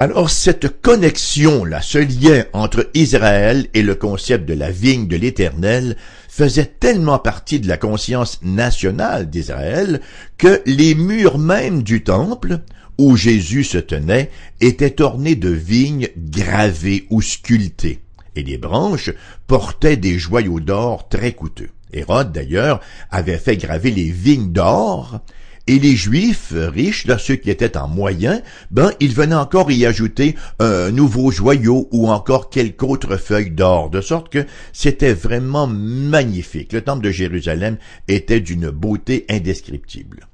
Alors 0.00 0.30
cette 0.30 0.80
connexion-là, 0.80 1.82
ce 1.82 1.98
lien 1.98 2.44
entre 2.52 2.88
Israël 2.94 3.66
et 3.74 3.82
le 3.82 3.96
concept 3.96 4.48
de 4.48 4.54
la 4.54 4.70
vigne 4.70 5.08
de 5.08 5.16
l'Éternel 5.16 5.96
faisait 6.28 6.72
tellement 6.78 7.18
partie 7.18 7.58
de 7.58 7.66
la 7.66 7.78
conscience 7.78 8.38
nationale 8.44 9.28
d'Israël 9.28 10.00
que 10.36 10.62
les 10.66 10.94
murs 10.94 11.38
même 11.38 11.82
du 11.82 12.04
temple 12.04 12.60
où 12.96 13.16
Jésus 13.16 13.64
se 13.64 13.78
tenait 13.78 14.30
étaient 14.60 15.02
ornés 15.02 15.34
de 15.34 15.50
vignes 15.50 16.08
gravées 16.16 17.08
ou 17.10 17.20
sculptées, 17.20 18.00
et 18.36 18.44
les 18.44 18.56
branches 18.56 19.10
portaient 19.48 19.96
des 19.96 20.16
joyaux 20.16 20.60
d'or 20.60 21.08
très 21.08 21.32
coûteux. 21.32 21.70
Hérode, 21.92 22.30
d'ailleurs, 22.30 22.80
avait 23.10 23.38
fait 23.38 23.56
graver 23.56 23.90
les 23.90 24.10
vignes 24.10 24.52
d'or 24.52 25.22
et 25.68 25.78
les 25.78 25.94
Juifs 25.94 26.54
riches, 26.54 27.06
là, 27.06 27.18
ceux 27.18 27.36
qui 27.36 27.50
étaient 27.50 27.76
en 27.76 27.88
moyen, 27.88 28.40
ben, 28.70 28.90
ils 29.00 29.14
venaient 29.14 29.34
encore 29.34 29.70
y 29.70 29.84
ajouter 29.84 30.34
un 30.58 30.90
nouveau 30.90 31.30
joyau 31.30 31.88
ou 31.92 32.08
encore 32.08 32.48
quelques 32.48 32.82
autres 32.82 33.18
feuilles 33.18 33.50
d'or, 33.50 33.90
de 33.90 34.00
sorte 34.00 34.32
que 34.32 34.46
c'était 34.72 35.12
vraiment 35.12 35.66
magnifique. 35.66 36.72
Le 36.72 36.80
temple 36.80 37.04
de 37.04 37.10
Jérusalem 37.10 37.76
était 38.08 38.40
d'une 38.40 38.70
beauté 38.70 39.26
indescriptible. 39.28 40.26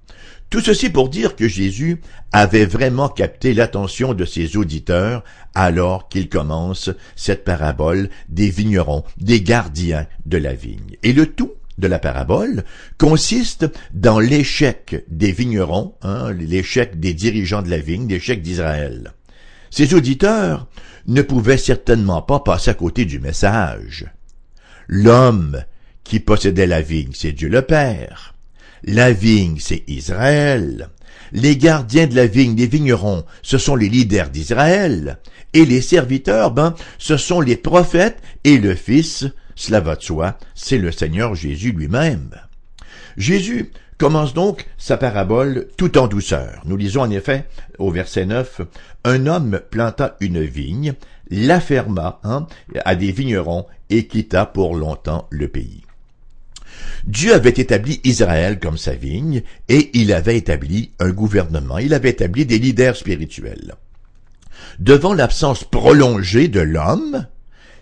Tout 0.50 0.60
ceci 0.60 0.88
pour 0.88 1.08
dire 1.08 1.34
que 1.34 1.48
Jésus 1.48 2.00
avait 2.30 2.64
vraiment 2.64 3.08
capté 3.08 3.54
l'attention 3.54 4.14
de 4.14 4.24
ses 4.24 4.56
auditeurs 4.56 5.24
alors 5.56 6.08
qu'il 6.08 6.28
commence 6.28 6.90
cette 7.16 7.42
parabole 7.42 8.08
des 8.28 8.50
vignerons, 8.50 9.02
des 9.16 9.40
gardiens 9.40 10.06
de 10.26 10.38
la 10.38 10.54
vigne. 10.54 10.96
Et 11.02 11.12
le 11.12 11.26
tout 11.26 11.50
de 11.78 11.86
la 11.86 11.98
parabole 11.98 12.64
consiste 12.98 13.66
dans 13.92 14.20
l'échec 14.20 15.04
des 15.08 15.32
vignerons, 15.32 15.94
hein, 16.02 16.32
l'échec 16.32 17.00
des 17.00 17.14
dirigeants 17.14 17.62
de 17.62 17.70
la 17.70 17.78
vigne, 17.78 18.08
l'échec 18.08 18.42
d'Israël. 18.42 19.12
Ses 19.70 19.94
auditeurs 19.94 20.68
ne 21.06 21.22
pouvaient 21.22 21.58
certainement 21.58 22.22
pas 22.22 22.40
passer 22.40 22.70
à 22.70 22.74
côté 22.74 23.04
du 23.04 23.18
message. 23.18 24.06
L'homme 24.86 25.64
qui 26.04 26.20
possédait 26.20 26.66
la 26.66 26.82
vigne, 26.82 27.12
c'est 27.14 27.32
Dieu 27.32 27.48
le 27.48 27.62
Père. 27.62 28.34
La 28.84 29.12
vigne, 29.12 29.56
c'est 29.58 29.82
Israël. 29.88 30.90
Les 31.32 31.56
gardiens 31.56 32.06
de 32.06 32.14
la 32.14 32.26
vigne, 32.26 32.54
les 32.54 32.66
vignerons, 32.66 33.24
ce 33.42 33.58
sont 33.58 33.76
les 33.76 33.88
leaders 33.88 34.30
d'Israël. 34.30 35.18
Et 35.54 35.64
les 35.64 35.80
serviteurs, 35.80 36.50
ben, 36.50 36.74
ce 36.98 37.16
sont 37.16 37.40
les 37.40 37.56
prophètes 37.56 38.20
et 38.44 38.58
le 38.58 38.74
Fils 38.74 39.26
cela 39.56 39.80
va 39.80 39.96
de 39.96 40.02
soi, 40.02 40.38
c'est 40.54 40.78
le 40.78 40.92
Seigneur 40.92 41.34
Jésus 41.34 41.72
lui-même. 41.72 42.30
Jésus 43.16 43.70
commence 43.98 44.34
donc 44.34 44.66
sa 44.76 44.96
parabole 44.96 45.68
tout 45.76 45.98
en 45.98 46.08
douceur. 46.08 46.62
Nous 46.64 46.76
lisons 46.76 47.02
en 47.02 47.10
effet 47.10 47.46
au 47.78 47.90
verset 47.90 48.26
9, 48.26 48.62
Un 49.04 49.26
homme 49.26 49.60
planta 49.70 50.16
une 50.20 50.42
vigne, 50.42 50.94
la 51.30 51.60
ferma 51.60 52.20
hein, 52.24 52.46
à 52.84 52.96
des 52.96 53.12
vignerons 53.12 53.66
et 53.90 54.06
quitta 54.06 54.46
pour 54.46 54.74
longtemps 54.74 55.26
le 55.30 55.48
pays. 55.48 55.82
Dieu 57.06 57.34
avait 57.34 57.50
établi 57.50 58.00
Israël 58.04 58.58
comme 58.58 58.78
sa 58.78 58.94
vigne 58.94 59.42
et 59.68 59.90
il 59.94 60.12
avait 60.12 60.38
établi 60.38 60.90
un 60.98 61.10
gouvernement, 61.10 61.78
il 61.78 61.94
avait 61.94 62.10
établi 62.10 62.46
des 62.46 62.58
leaders 62.58 62.96
spirituels. 62.96 63.74
Devant 64.78 65.14
l'absence 65.14 65.64
prolongée 65.64 66.48
de 66.48 66.60
l'homme, 66.60 67.26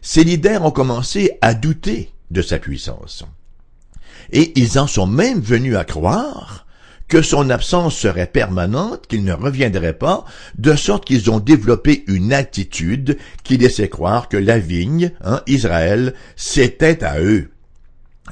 ces 0.02 0.25
leaders 0.25 0.64
ont 0.64 0.73
commencé 0.73 1.38
à 1.40 1.54
douter 1.54 2.12
de 2.30 2.42
sa 2.42 2.59
puissance. 2.59 3.25
Et 4.32 4.52
ils 4.59 4.78
en 4.78 4.87
sont 4.87 5.06
même 5.06 5.40
venus 5.40 5.76
à 5.76 5.85
croire 5.85 6.66
que 7.09 7.23
son 7.23 7.50
absence 7.50 7.94
serait 7.94 8.26
permanente, 8.26 9.06
qu'il 9.06 9.25
ne 9.25 9.32
reviendrait 9.32 9.92
pas, 9.92 10.25
de 10.56 10.75
sorte 10.75 11.04
qu'ils 11.04 11.30
ont 11.30 11.40
développé 11.40 12.04
une 12.06 12.32
attitude 12.32 13.18
qui 13.44 13.59
laissait 13.59 13.90
croire 13.90 14.28
que 14.28 14.37
la 14.37 14.59
vigne, 14.59 15.12
hein, 15.23 15.42
Israël, 15.47 16.14
c'était 16.37 17.04
à 17.04 17.21
eux. 17.21 17.50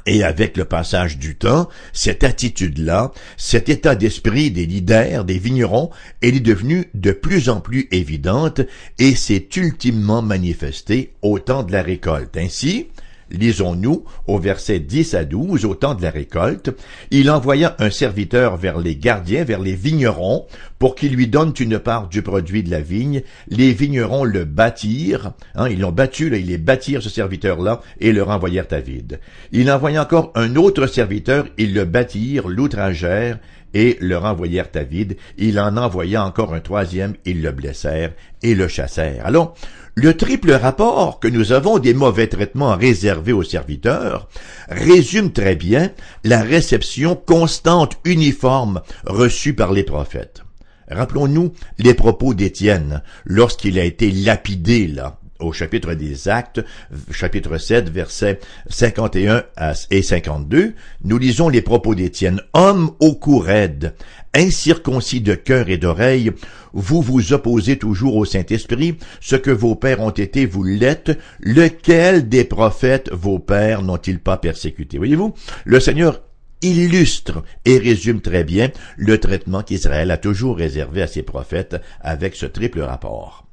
Et 0.05 0.23
avec 0.23 0.55
le 0.55 0.65
passage 0.65 1.17
du 1.17 1.35
temps, 1.35 1.67
cette 1.91 2.23
attitude-là, 2.23 3.11
cet 3.37 3.67
état 3.67 3.95
d'esprit 3.95 4.49
des 4.49 4.65
leaders, 4.65 5.25
des 5.25 5.37
vignerons, 5.37 5.89
elle 6.21 6.37
est 6.37 6.39
devenue 6.39 6.89
de 6.93 7.11
plus 7.11 7.49
en 7.49 7.59
plus 7.59 7.87
évidente 7.91 8.61
et 8.99 9.15
s'est 9.15 9.49
ultimement 9.57 10.21
manifestée 10.21 11.11
au 11.21 11.39
temps 11.39 11.63
de 11.63 11.73
la 11.73 11.83
récolte. 11.83 12.37
Ainsi, 12.37 12.87
Lisons-nous 13.31 14.03
au 14.27 14.37
verset 14.39 14.79
10 14.79 15.13
à 15.13 15.25
12, 15.25 15.65
au 15.65 15.73
temps 15.73 15.95
de 15.95 16.01
la 16.01 16.11
récolte, 16.11 16.71
il 17.11 17.31
envoya 17.31 17.75
un 17.79 17.89
serviteur 17.89 18.57
vers 18.57 18.77
les 18.77 18.95
gardiens, 18.95 19.43
vers 19.43 19.59
les 19.59 19.73
vignerons, 19.73 20.45
pour 20.79 20.95
qu'ils 20.95 21.15
lui 21.15 21.27
donnent 21.27 21.53
une 21.59 21.79
part 21.79 22.09
du 22.09 22.21
produit 22.21 22.63
de 22.63 22.71
la 22.71 22.81
vigne. 22.81 23.21
Les 23.47 23.71
vignerons 23.71 24.23
le 24.23 24.43
bâtirent, 24.43 25.31
hein, 25.55 25.69
ils 25.69 25.79
l'ont 25.79 25.91
battu, 25.91 26.29
là, 26.29 26.37
ils 26.37 26.47
les 26.47 26.57
bâtirent 26.57 27.03
ce 27.03 27.09
serviteur-là, 27.09 27.81
et 27.99 28.11
le 28.11 28.23
renvoyèrent 28.23 28.71
à 28.71 28.79
vide. 28.79 29.19
Il 29.51 29.71
envoya 29.71 30.01
encore 30.01 30.31
un 30.35 30.55
autre 30.55 30.87
serviteur, 30.87 31.45
ils 31.57 31.73
le 31.73 31.85
bâtirent, 31.85 32.47
l'outragèrent, 32.47 33.39
et 33.73 33.97
le 34.01 34.17
renvoyèrent 34.17 34.69
à 34.75 34.83
vide. 34.83 35.17
Il 35.37 35.59
en 35.59 35.77
envoya 35.77 36.25
encore 36.25 36.53
un 36.53 36.59
troisième, 36.59 37.15
ils 37.25 37.41
le 37.41 37.51
blessèrent 37.51 38.13
et 38.43 38.55
le 38.55 38.67
chassèrent. 38.67 39.25
Alors, 39.25 39.55
le 39.95 40.15
triple 40.15 40.51
rapport 40.53 41.19
que 41.19 41.27
nous 41.27 41.51
avons 41.51 41.77
des 41.77 41.93
mauvais 41.93 42.27
traitements 42.27 42.75
réservés 42.75 43.33
aux 43.33 43.43
serviteurs 43.43 44.29
résume 44.69 45.31
très 45.31 45.55
bien 45.55 45.91
la 46.23 46.41
réception 46.41 47.15
constante 47.15 47.97
uniforme 48.05 48.81
reçue 49.05 49.53
par 49.53 49.73
les 49.73 49.83
prophètes. 49.83 50.43
Rappelons-nous 50.89 51.53
les 51.77 51.93
propos 51.93 52.33
d'Étienne 52.33 53.01
lorsqu'il 53.25 53.79
a 53.79 53.83
été 53.83 54.11
lapidé 54.11 54.87
là 54.87 55.20
au 55.41 55.51
chapitre 55.51 55.93
des 55.93 56.27
Actes, 56.29 56.63
chapitre 57.11 57.57
7, 57.57 57.89
versets 57.89 58.39
51 58.69 59.43
et 59.89 60.01
52, 60.01 60.73
nous 61.03 61.17
lisons 61.17 61.49
les 61.49 61.61
propos 61.61 61.95
d'Étienne. 61.95 62.41
Homme 62.53 62.91
au 62.99 63.15
cou 63.15 63.39
raide, 63.39 63.93
incirconcis 64.33 65.21
de 65.21 65.35
cœur 65.35 65.69
et 65.69 65.77
d'oreille, 65.77 66.31
vous 66.73 67.01
vous 67.01 67.33
opposez 67.33 67.77
toujours 67.77 68.15
au 68.15 68.25
Saint-Esprit, 68.25 68.97
ce 69.19 69.35
que 69.35 69.51
vos 69.51 69.75
pères 69.75 70.01
ont 70.01 70.09
été, 70.09 70.45
vous 70.45 70.63
l'êtes, 70.63 71.17
lequel 71.39 72.29
des 72.29 72.43
prophètes 72.43 73.09
vos 73.11 73.39
pères 73.39 73.81
n'ont-ils 73.81 74.19
pas 74.19 74.37
persécuté? 74.37 74.97
Voyez-vous, 74.97 75.33
le 75.65 75.79
Seigneur 75.79 76.21
illustre 76.61 77.43
et 77.65 77.77
résume 77.77 78.21
très 78.21 78.43
bien 78.43 78.69
le 78.95 79.19
traitement 79.19 79.63
qu'Israël 79.63 80.11
a 80.11 80.17
toujours 80.17 80.57
réservé 80.57 81.01
à 81.01 81.07
ses 81.07 81.23
prophètes 81.23 81.77
avec 82.01 82.35
ce 82.35 82.45
triple 82.45 82.81
rapport. 82.81 83.47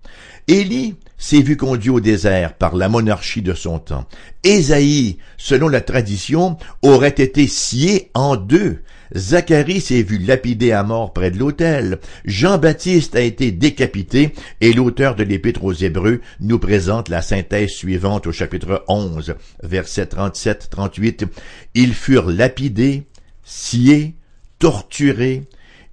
Élie 0.49 0.95
s'est 1.19 1.43
vu 1.43 1.59
conduit 1.59 1.91
au 1.91 2.01
désert 2.01 2.55
par 2.55 2.75
la 2.75 2.89
monarchie 2.89 3.43
de 3.43 3.53
son 3.53 3.79
temps. 3.79 4.07
Ésaïe, 4.45 5.19
selon 5.37 5.69
la 5.69 5.83
tradition, 5.83 6.57
aurait 6.81 7.09
été 7.11 7.47
scié 7.47 8.11
en 8.15 8.37
deux. 8.37 8.79
Zacharie 9.15 9.83
s'est 9.83 10.03
vu 10.03 10.17
lapidé 10.17 10.73
à 10.73 10.85
mort 10.85 11.13
près 11.13 11.31
de 11.31 11.39
l'autel. 11.39 11.99
Jean-Baptiste 12.25 13.15
a 13.15 13.21
été 13.21 13.53
décapité 13.53 14.33
et 14.63 14.73
l'auteur 14.73 15.17
de 15.17 15.23
l'Épître 15.23 15.65
aux 15.65 15.75
Hébreux 15.75 16.23
nous 16.41 16.59
présente 16.59 17.11
la 17.11 17.21
synthèse 17.21 17.71
suivante 17.71 18.27
au 18.27 18.33
chapitre 18.33 18.85
11, 18.89 19.35
versets 19.63 20.05
37-38. 20.05 21.27
Ils 21.75 21.93
furent 21.93 22.31
lapidés, 22.31 23.03
sciés, 23.45 24.15
torturés, 24.59 25.45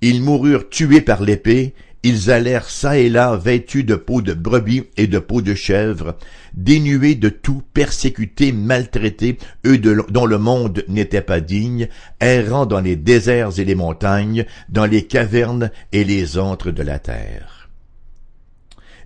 Ils 0.02 0.22
moururent 0.22 0.70
tués 0.70 1.02
par 1.02 1.24
l'épée, 1.24 1.74
ils 2.06 2.30
allèrent 2.30 2.70
çà 2.70 3.00
et 3.00 3.10
là 3.10 3.36
vêtus 3.36 3.84
de 3.84 3.96
peau 3.96 4.22
de 4.22 4.34
brebis 4.34 4.84
et 4.96 5.08
de 5.08 5.18
peau 5.18 5.42
de 5.42 5.56
chèvre, 5.56 6.16
dénués 6.54 7.16
de 7.16 7.30
tout, 7.30 7.64
persécutés, 7.74 8.52
maltraités, 8.52 9.40
eux 9.66 9.80
dont 9.80 10.28
le 10.28 10.38
monde 10.38 10.84
n'était 10.88 11.24
pas 11.24 11.40
digne, 11.40 11.88
errant 12.22 12.68
dans 12.68 12.80
les 12.80 12.96
déserts 12.96 13.60
et 13.60 13.66
les 13.66 13.74
montagnes, 13.74 14.46
dans 14.70 14.86
les 14.86 15.08
cavernes 15.08 15.72
et 15.94 16.04
les 16.04 16.38
antres 16.38 16.70
de 16.70 16.84
la 16.84 17.00
terre. 17.00 17.70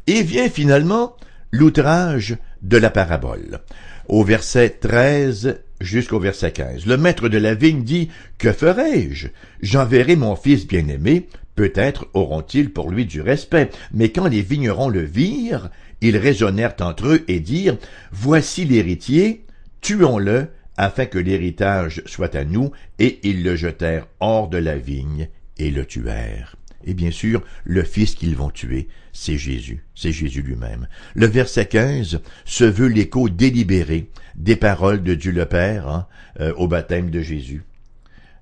Et 0.06 0.22
vient 0.22 0.50
finalement 0.50 1.16
l'outrage 1.52 2.36
de 2.62 2.76
la 2.76 2.90
parabole. 2.90 3.62
Au 4.10 4.26
verset 4.26 4.72
13 4.82 5.62
jusqu'au 5.80 6.20
verset 6.20 6.52
15. 6.52 6.86
Le 6.86 6.98
maître 6.98 7.30
de 7.30 7.38
la 7.38 7.54
vigne 7.54 7.84
dit, 7.84 8.10
Que 8.38 8.52
ferai-je? 8.52 9.30
J'enverrai 9.62 10.18
mon 10.18 10.36
fils 10.36 10.68
bien-aimé, 10.68 11.28
peut-être 11.60 12.08
auront-ils 12.14 12.72
pour 12.72 12.90
lui 12.90 13.06
du 13.06 13.20
respect, 13.20 13.70
mais 13.94 14.14
quand 14.14 14.28
les 14.28 14.42
vignerons 14.42 14.88
le 14.88 15.02
virent, 15.02 15.70
ils 16.00 16.16
raisonnèrent 16.16 16.76
entre 16.80 17.08
eux 17.08 17.26
et 17.28 17.42
dirent, 17.42 17.78
Voici 18.14 18.64
l'héritier, 18.64 19.44
tuons-le, 19.82 20.48
afin 20.78 21.06
que 21.06 21.18
l'héritage 21.18 22.02
soit 22.06 22.34
à 22.34 22.46
nous, 22.46 22.72
et 22.98 23.20
ils 23.24 23.44
le 23.44 23.58
jetèrent 23.58 24.08
hors 24.22 24.48
de 24.48 24.58
la 24.58 24.78
vigne 24.78 25.28
et 25.58 25.70
le 25.70 25.86
tuèrent. 25.86 26.56
Et 26.86 26.94
bien 26.94 27.12
sûr, 27.12 27.44
le 27.66 27.84
fils 27.84 28.16
qu'ils 28.16 28.38
vont 28.38 28.52
tuer, 28.52 28.88
c'est 29.12 29.38
Jésus, 29.38 29.84
c'est 29.96 30.14
Jésus 30.14 30.42
lui-même. 30.42 30.88
Le 31.14 31.26
verset 31.26 31.66
15 31.66 32.22
se 32.46 32.64
veut 32.64 32.88
l'écho 32.88 33.28
délibéré 33.28 34.08
des 34.38 34.56
paroles 34.56 35.04
de 35.04 35.14
Dieu 35.14 35.34
le 35.34 35.46
Père 35.46 35.90
hein, 35.90 36.08
euh, 36.40 36.54
au 36.56 36.70
baptême 36.70 37.10
de 37.10 37.20
Jésus. 37.20 37.64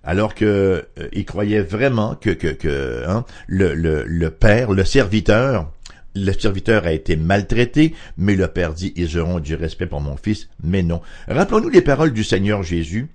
Alors 0.07 0.35
que 0.35 0.85
euh, 0.99 1.09
il 1.11 1.25
croyait 1.25 1.61
vraiment 1.61 2.15
que, 2.15 2.29
que, 2.29 2.47
que 2.47 3.03
hein, 3.05 3.25
le, 3.45 3.75
le, 3.75 4.05
le 4.07 4.31
Père, 4.31 4.71
le 4.71 4.85
serviteur, 4.85 5.69
le 6.15 6.31
serviteur 6.31 6.85
a 6.85 6.93
été 6.93 7.17
maltraité, 7.17 7.93
mais 8.17 8.37
le 8.37 8.47
Père 8.47 8.73
dit, 8.73 8.93
ils 8.95 9.19
auront 9.19 9.41
du 9.41 9.53
respect 9.53 9.85
pour 9.85 9.99
mon 9.99 10.15
fils, 10.15 10.47
mais 10.63 10.81
non. 10.81 11.01
Rappelons-nous 11.27 11.67
les 11.67 11.81
paroles 11.81 12.13
du 12.13 12.23
Seigneur 12.23 12.63
Jésus 12.63 13.09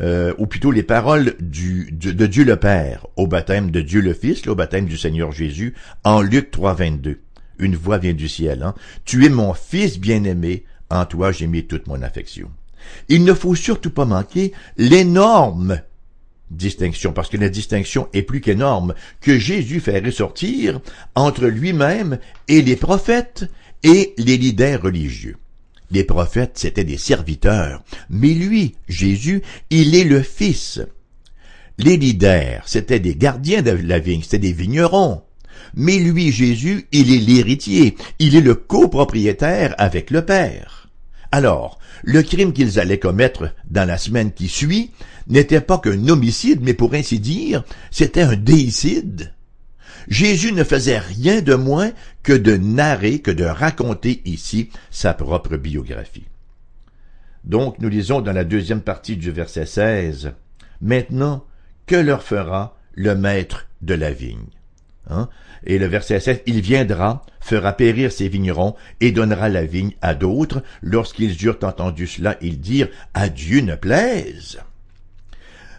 euh, 0.00 0.32
ou 0.38 0.46
plutôt 0.46 0.70
les 0.70 0.82
paroles 0.82 1.34
du, 1.40 1.90
de, 1.92 2.26
Dieu 2.26 2.44
le 2.44 2.56
Père 2.56 3.06
au 3.16 3.26
baptême 3.26 3.70
de 3.70 3.82
Dieu 3.82 4.00
le 4.00 4.14
Fils, 4.14 4.46
au 4.46 4.54
baptême 4.54 4.86
du 4.86 4.96
Seigneur 4.96 5.32
Jésus, 5.32 5.74
en 6.04 6.22
Luc 6.22 6.50
3, 6.50 6.72
22. 6.72 7.20
Une 7.58 7.76
voix 7.76 7.98
vient 7.98 8.14
du 8.14 8.30
ciel. 8.30 8.62
Hein? 8.62 8.74
Tu 9.04 9.26
es 9.26 9.28
mon 9.28 9.52
Fils 9.52 10.00
bien-aimé, 10.00 10.64
en 10.88 11.04
toi 11.04 11.32
j'ai 11.32 11.46
mis 11.46 11.66
toute 11.66 11.86
mon 11.86 12.00
affection. 12.00 12.50
Il 13.10 13.24
ne 13.24 13.34
faut 13.34 13.54
surtout 13.54 13.90
pas 13.90 14.06
manquer 14.06 14.52
l'énorme 14.78 15.82
distinction, 16.50 17.12
parce 17.12 17.28
que 17.28 17.36
la 17.36 17.48
distinction 17.48 18.08
est 18.12 18.22
plus 18.22 18.40
qu'énorme, 18.40 18.94
que 19.20 19.38
Jésus 19.38 19.80
fait 19.80 20.00
ressortir 20.00 20.80
entre 21.14 21.46
lui-même 21.46 22.18
et 22.48 22.62
les 22.62 22.76
prophètes 22.76 23.50
et 23.82 24.14
les 24.18 24.36
leaders 24.36 24.82
religieux. 24.82 25.36
Les 25.90 26.04
prophètes, 26.04 26.58
c'étaient 26.58 26.84
des 26.84 26.98
serviteurs. 26.98 27.82
Mais 28.08 28.28
lui, 28.34 28.76
Jésus, 28.88 29.42
il 29.70 29.96
est 29.96 30.04
le 30.04 30.22
Fils. 30.22 30.80
Les 31.78 31.96
leaders, 31.96 32.62
c'étaient 32.66 33.00
des 33.00 33.16
gardiens 33.16 33.62
de 33.62 33.70
la 33.70 33.98
vigne, 33.98 34.22
c'étaient 34.22 34.38
des 34.38 34.52
vignerons. 34.52 35.22
Mais 35.74 35.98
lui, 35.98 36.30
Jésus, 36.30 36.86
il 36.92 37.12
est 37.12 37.18
l'héritier. 37.18 37.96
Il 38.18 38.36
est 38.36 38.40
le 38.40 38.54
copropriétaire 38.54 39.74
avec 39.78 40.10
le 40.10 40.24
Père. 40.24 40.89
Alors, 41.32 41.78
le 42.02 42.22
crime 42.22 42.52
qu'ils 42.52 42.80
allaient 42.80 42.98
commettre 42.98 43.54
dans 43.70 43.86
la 43.86 43.98
semaine 43.98 44.32
qui 44.32 44.48
suit 44.48 44.90
n'était 45.28 45.60
pas 45.60 45.78
qu'un 45.78 46.08
homicide, 46.08 46.60
mais 46.62 46.74
pour 46.74 46.94
ainsi 46.94 47.20
dire, 47.20 47.64
c'était 47.90 48.22
un 48.22 48.36
déicide. 48.36 49.32
Jésus 50.08 50.52
ne 50.52 50.64
faisait 50.64 50.98
rien 50.98 51.40
de 51.40 51.54
moins 51.54 51.92
que 52.22 52.32
de 52.32 52.56
narrer, 52.56 53.20
que 53.20 53.30
de 53.30 53.44
raconter 53.44 54.22
ici 54.24 54.70
sa 54.90 55.14
propre 55.14 55.56
biographie. 55.56 56.26
Donc 57.44 57.78
nous 57.78 57.88
lisons 57.88 58.20
dans 58.20 58.32
la 58.32 58.44
deuxième 58.44 58.82
partie 58.82 59.16
du 59.16 59.30
verset 59.30 59.66
16, 59.66 60.32
Maintenant, 60.82 61.44
que 61.86 61.96
leur 61.96 62.22
fera 62.22 62.76
le 62.94 63.14
maître 63.14 63.66
de 63.82 63.94
la 63.94 64.12
vigne 64.12 64.46
hein? 65.10 65.28
Et 65.64 65.78
le 65.78 65.86
verset 65.86 66.20
16, 66.20 66.42
Il 66.46 66.60
viendra, 66.60 67.24
fera 67.40 67.72
périr 67.72 68.12
ses 68.12 68.28
vignerons, 68.28 68.74
et 69.00 69.12
donnera 69.12 69.48
la 69.48 69.64
vigne 69.64 69.92
à 70.00 70.14
d'autres. 70.14 70.62
Lorsqu'ils 70.82 71.44
eurent 71.44 71.58
entendu 71.62 72.06
cela, 72.06 72.36
ils 72.40 72.60
dirent, 72.60 72.88
À 73.14 73.28
Dieu 73.28 73.60
ne 73.60 73.74
plaise 73.74 74.60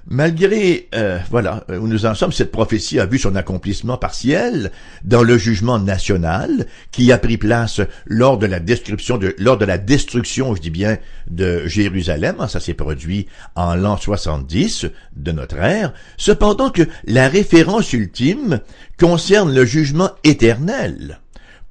Malgré, 0.07 0.89
euh, 0.95 1.19
voilà, 1.29 1.63
où 1.69 1.87
nous 1.87 2.05
en 2.05 2.15
sommes, 2.15 2.31
cette 2.31 2.51
prophétie 2.51 2.99
a 2.99 3.05
vu 3.05 3.19
son 3.19 3.35
accomplissement 3.35 3.97
partiel 3.97 4.71
dans 5.03 5.21
le 5.21 5.37
jugement 5.37 5.79
national 5.79 6.65
qui 6.91 7.11
a 7.11 7.17
pris 7.17 7.37
place 7.37 7.81
lors 8.05 8.37
de 8.37 8.47
la 8.47 8.59
lors 9.37 9.57
de 9.57 9.65
la 9.65 9.77
destruction, 9.77 10.55
je 10.55 10.61
dis 10.61 10.69
bien, 10.69 10.97
de 11.29 11.67
Jérusalem. 11.67 12.35
Ça 12.47 12.59
s'est 12.59 12.73
produit 12.73 13.27
en 13.55 13.75
l'an 13.75 13.97
70 13.97 14.87
de 15.15 15.31
notre 15.31 15.57
ère. 15.57 15.93
Cependant 16.17 16.71
que 16.71 16.87
la 17.05 17.27
référence 17.27 17.93
ultime 17.93 18.59
concerne 18.97 19.53
le 19.53 19.65
jugement 19.65 20.11
éternel 20.23 21.19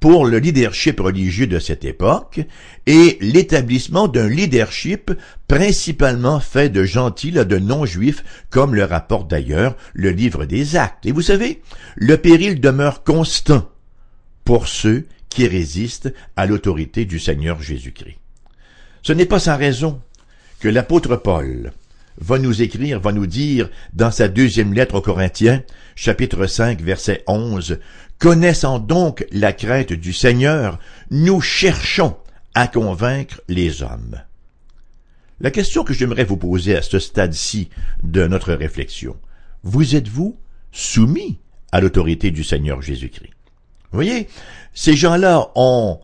pour 0.01 0.25
le 0.25 0.39
leadership 0.39 0.99
religieux 0.99 1.45
de 1.45 1.59
cette 1.59 1.85
époque 1.85 2.41
et 2.87 3.19
l'établissement 3.21 4.07
d'un 4.07 4.27
leadership 4.27 5.11
principalement 5.47 6.39
fait 6.39 6.69
de 6.69 6.83
gentils, 6.83 7.31
de 7.31 7.59
non-juifs, 7.59 8.23
comme 8.49 8.73
le 8.73 8.83
rapporte 8.83 9.29
d'ailleurs 9.29 9.77
le 9.93 10.09
livre 10.09 10.45
des 10.45 10.75
actes. 10.75 11.05
Et 11.05 11.11
vous 11.11 11.21
savez, 11.21 11.61
le 11.95 12.17
péril 12.17 12.59
demeure 12.59 13.03
constant 13.03 13.69
pour 14.43 14.67
ceux 14.67 15.05
qui 15.29 15.47
résistent 15.47 16.11
à 16.35 16.47
l'autorité 16.47 17.05
du 17.05 17.19
Seigneur 17.19 17.61
Jésus-Christ. 17.61 18.17
Ce 19.03 19.13
n'est 19.13 19.27
pas 19.27 19.39
sans 19.39 19.55
raison 19.55 20.01
que 20.59 20.67
l'apôtre 20.67 21.15
Paul 21.15 21.71
va 22.17 22.39
nous 22.39 22.63
écrire, 22.63 22.99
va 22.99 23.11
nous 23.11 23.27
dire 23.27 23.69
dans 23.93 24.11
sa 24.11 24.27
deuxième 24.27 24.73
lettre 24.73 24.95
aux 24.95 25.01
Corinthiens, 25.01 25.63
chapitre 25.95 26.47
5, 26.47 26.81
verset 26.81 27.23
11, 27.27 27.79
Connaissant 28.21 28.77
donc 28.77 29.25
la 29.31 29.51
crainte 29.51 29.93
du 29.93 30.13
Seigneur, 30.13 30.77
nous 31.09 31.41
cherchons 31.41 32.15
à 32.53 32.67
convaincre 32.67 33.41
les 33.47 33.81
hommes. 33.81 34.21
La 35.39 35.49
question 35.49 35.83
que 35.83 35.95
j'aimerais 35.95 36.23
vous 36.23 36.37
poser 36.37 36.75
à 36.75 36.83
ce 36.83 36.99
stade-ci 36.99 37.69
de 38.03 38.27
notre 38.27 38.53
réflexion, 38.53 39.17
vous 39.63 39.95
êtes-vous 39.95 40.37
soumis 40.71 41.39
à 41.71 41.81
l'autorité 41.81 42.29
du 42.29 42.43
Seigneur 42.43 42.83
Jésus-Christ? 42.83 43.33
Vous 43.91 43.97
voyez, 43.97 44.27
ces 44.71 44.95
gens-là 44.95 45.49
ont 45.55 45.99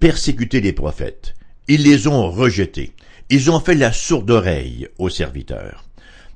persécuté 0.00 0.60
les 0.60 0.74
prophètes, 0.74 1.34
ils 1.66 1.82
les 1.82 2.08
ont 2.08 2.30
rejetés, 2.30 2.92
ils 3.30 3.50
ont 3.50 3.60
fait 3.60 3.74
la 3.74 3.94
sourde 3.94 4.30
oreille 4.30 4.86
aux 4.98 5.08
serviteurs. 5.08 5.87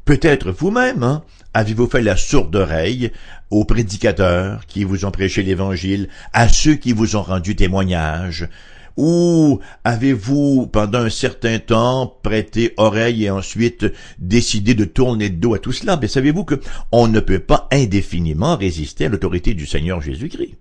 Peut-être 0.05 0.51
vous-même, 0.51 1.03
hein, 1.03 1.23
avez-vous 1.55 1.87
fait 1.87 2.03
la 2.03 2.17
sourde 2.17 2.55
oreille 2.57 3.13
aux 3.51 3.65
prédicateurs 3.65 4.67
qui 4.67 4.85
vous 4.85 5.05
ont 5.05 5.11
prêché 5.13 5.43
l'Évangile, 5.43 6.09
à 6.33 6.49
ceux 6.49 6.75
qui 6.75 6.93
vous 6.93 7.15
ont 7.15 7.23
rendu 7.23 7.55
témoignage, 7.55 8.49
ou 8.97 9.61
avez-vous, 9.85 10.67
pendant 10.67 11.01
un 11.01 11.11
certain 11.11 11.59
temps, 11.59 12.19
prêté 12.23 12.75
oreille 12.77 13.25
et 13.25 13.31
ensuite 13.31 13.87
décidé 14.19 14.75
de 14.75 14.85
tourner 14.85 15.29
le 15.29 15.37
dos 15.37 15.55
à 15.55 15.59
tout 15.59 15.73
cela? 15.73 15.97
Mais 15.97 16.09
savez-vous 16.09 16.45
que 16.45 16.61
on 16.91 17.09
ne 17.09 17.21
peut 17.21 17.39
pas 17.39 17.69
indéfiniment 17.73 18.57
résister 18.57 19.07
à 19.07 19.09
l'autorité 19.09 19.55
du 19.55 19.67
Seigneur 19.67 20.03
Jésus-Christ? 20.03 20.57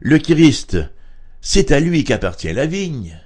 Le 0.00 0.18
Christ, 0.18 0.78
c'est 1.40 1.72
à 1.72 1.80
lui 1.80 2.04
qu'appartient 2.04 2.52
la 2.52 2.66
vigne. 2.66 3.18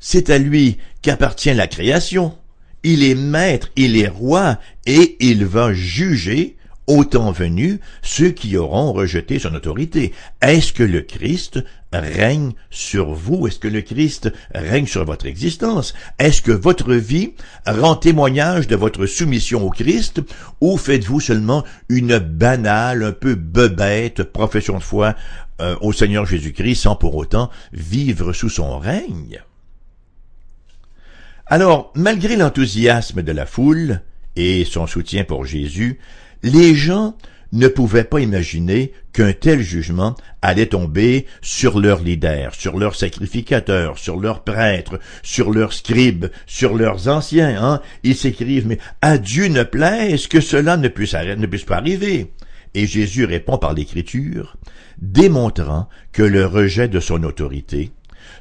C'est 0.00 0.30
à 0.30 0.38
lui 0.38 0.78
qu'appartient 1.02 1.52
la 1.52 1.66
création. 1.66 2.36
Il 2.82 3.02
est 3.02 3.14
maître, 3.14 3.68
il 3.76 3.96
est 3.96 4.08
roi, 4.08 4.58
et 4.86 5.16
il 5.20 5.44
va 5.44 5.72
juger 5.72 6.56
au 6.88 7.04
temps 7.04 7.30
venu 7.30 7.80
ceux 8.02 8.30
qui 8.30 8.56
auront 8.56 8.92
rejeté 8.92 9.38
son 9.38 9.54
autorité. 9.54 10.12
Est-ce 10.40 10.72
que 10.72 10.82
le 10.82 11.02
Christ 11.02 11.62
règne 11.92 12.52
sur 12.70 13.12
vous? 13.12 13.46
Est-ce 13.46 13.58
que 13.58 13.68
le 13.68 13.82
Christ 13.82 14.32
règne 14.54 14.86
sur 14.86 15.04
votre 15.04 15.26
existence? 15.26 15.94
Est-ce 16.18 16.42
que 16.42 16.50
votre 16.50 16.94
vie 16.94 17.34
rend 17.66 17.94
témoignage 17.94 18.66
de 18.66 18.76
votre 18.76 19.06
soumission 19.06 19.66
au 19.66 19.70
Christ? 19.70 20.22
Ou 20.60 20.78
faites-vous 20.78 21.20
seulement 21.20 21.62
une 21.90 22.18
banale, 22.18 23.04
un 23.04 23.12
peu 23.12 23.34
bebête 23.34 24.22
profession 24.22 24.78
de 24.78 24.82
foi 24.82 25.14
euh, 25.60 25.76
au 25.82 25.92
Seigneur 25.92 26.24
Jésus-Christ 26.24 26.82
sans 26.82 26.96
pour 26.96 27.16
autant 27.16 27.50
vivre 27.72 28.32
sous 28.32 28.48
son 28.48 28.78
règne? 28.78 29.40
Alors, 31.50 31.90
malgré 31.94 32.36
l'enthousiasme 32.36 33.22
de 33.22 33.32
la 33.32 33.46
foule 33.46 34.02
et 34.36 34.66
son 34.66 34.86
soutien 34.86 35.24
pour 35.24 35.46
Jésus, 35.46 35.98
les 36.42 36.74
gens 36.74 37.16
ne 37.52 37.68
pouvaient 37.68 38.04
pas 38.04 38.20
imaginer 38.20 38.92
qu'un 39.14 39.32
tel 39.32 39.62
jugement 39.62 40.14
allait 40.42 40.66
tomber 40.66 41.24
sur 41.40 41.80
leurs 41.80 42.02
leaders, 42.02 42.54
sur 42.54 42.78
leurs 42.78 42.96
sacrificateurs, 42.96 43.96
sur 43.96 44.20
leurs 44.20 44.44
prêtres, 44.44 45.00
sur 45.22 45.50
leurs 45.50 45.72
scribes, 45.72 46.26
sur 46.46 46.76
leurs 46.76 47.08
anciens. 47.08 47.56
Hein? 47.58 47.80
Ils 48.02 48.16
s'écrivent, 48.16 48.66
mais 48.66 48.78
à 49.00 49.16
Dieu 49.16 49.46
ne 49.46 49.62
plaise 49.62 50.26
que 50.26 50.42
cela 50.42 50.76
ne 50.76 50.88
puisse, 50.88 51.14
ne 51.14 51.46
puisse 51.46 51.64
pas 51.64 51.78
arriver? 51.78 52.34
Et 52.74 52.86
Jésus 52.86 53.24
répond 53.24 53.56
par 53.56 53.72
l'écriture, 53.72 54.58
démontrant 55.00 55.88
que 56.12 56.22
le 56.22 56.44
rejet 56.44 56.88
de 56.88 57.00
son 57.00 57.24
autorité, 57.24 57.90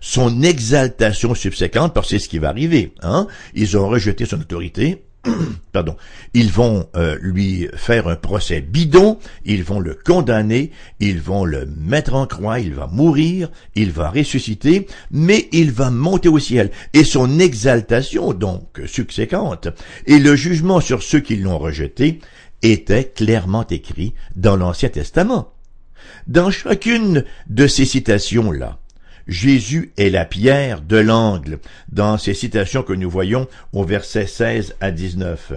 son 0.01 0.41
exaltation 0.41 1.36
subséquente, 1.36 1.93
parce 1.93 2.07
que 2.07 2.17
c'est 2.17 2.23
ce 2.23 2.29
qui 2.29 2.39
va 2.39 2.49
arriver, 2.49 2.93
hein, 3.01 3.27
ils 3.53 3.77
ont 3.77 3.88
rejeté 3.88 4.25
son 4.25 4.39
autorité, 4.39 5.03
pardon, 5.71 5.95
ils 6.33 6.51
vont 6.51 6.88
euh, 6.95 7.17
lui 7.21 7.67
faire 7.75 8.07
un 8.07 8.15
procès 8.15 8.62
bidon, 8.62 9.19
ils 9.45 9.63
vont 9.63 9.79
le 9.79 9.93
condamner, 9.95 10.71
ils 10.99 11.19
vont 11.19 11.45
le 11.45 11.65
mettre 11.65 12.13
en 12.13 12.27
croix, 12.27 12.60
il 12.60 12.73
va 12.73 12.88
mourir, 12.88 13.49
il 13.75 13.91
va 13.91 14.10
ressusciter, 14.10 14.88
mais 15.12 15.49
il 15.51 15.71
va 15.71 15.89
monter 15.89 16.29
au 16.29 16.39
ciel. 16.39 16.71
Et 16.93 17.03
son 17.03 17.39
exaltation, 17.39 18.33
donc 18.33 18.81
subséquente, 18.86 19.69
et 20.05 20.19
le 20.19 20.36
jugement 20.36 20.79
sur 20.79 21.03
ceux 21.03 21.19
qui 21.19 21.38
l'ont 21.38 21.57
rejeté, 21.57 22.19
était 22.63 23.05
clairement 23.05 23.67
écrit 23.67 24.13
dans 24.36 24.55
l'Ancien 24.55 24.89
Testament. 24.89 25.53
Dans 26.25 26.51
chacune 26.51 27.23
de 27.47 27.67
ces 27.67 27.86
citations-là, 27.86 28.79
Jésus 29.27 29.91
est 29.97 30.09
la 30.09 30.25
pierre 30.25 30.81
de 30.81 30.97
l'angle 30.97 31.59
dans 31.89 32.17
ces 32.17 32.33
citations 32.33 32.83
que 32.83 32.93
nous 32.93 33.09
voyons 33.09 33.47
au 33.73 33.83
verset 33.83 34.25
16 34.25 34.75
à 34.79 34.91
19. 34.91 35.53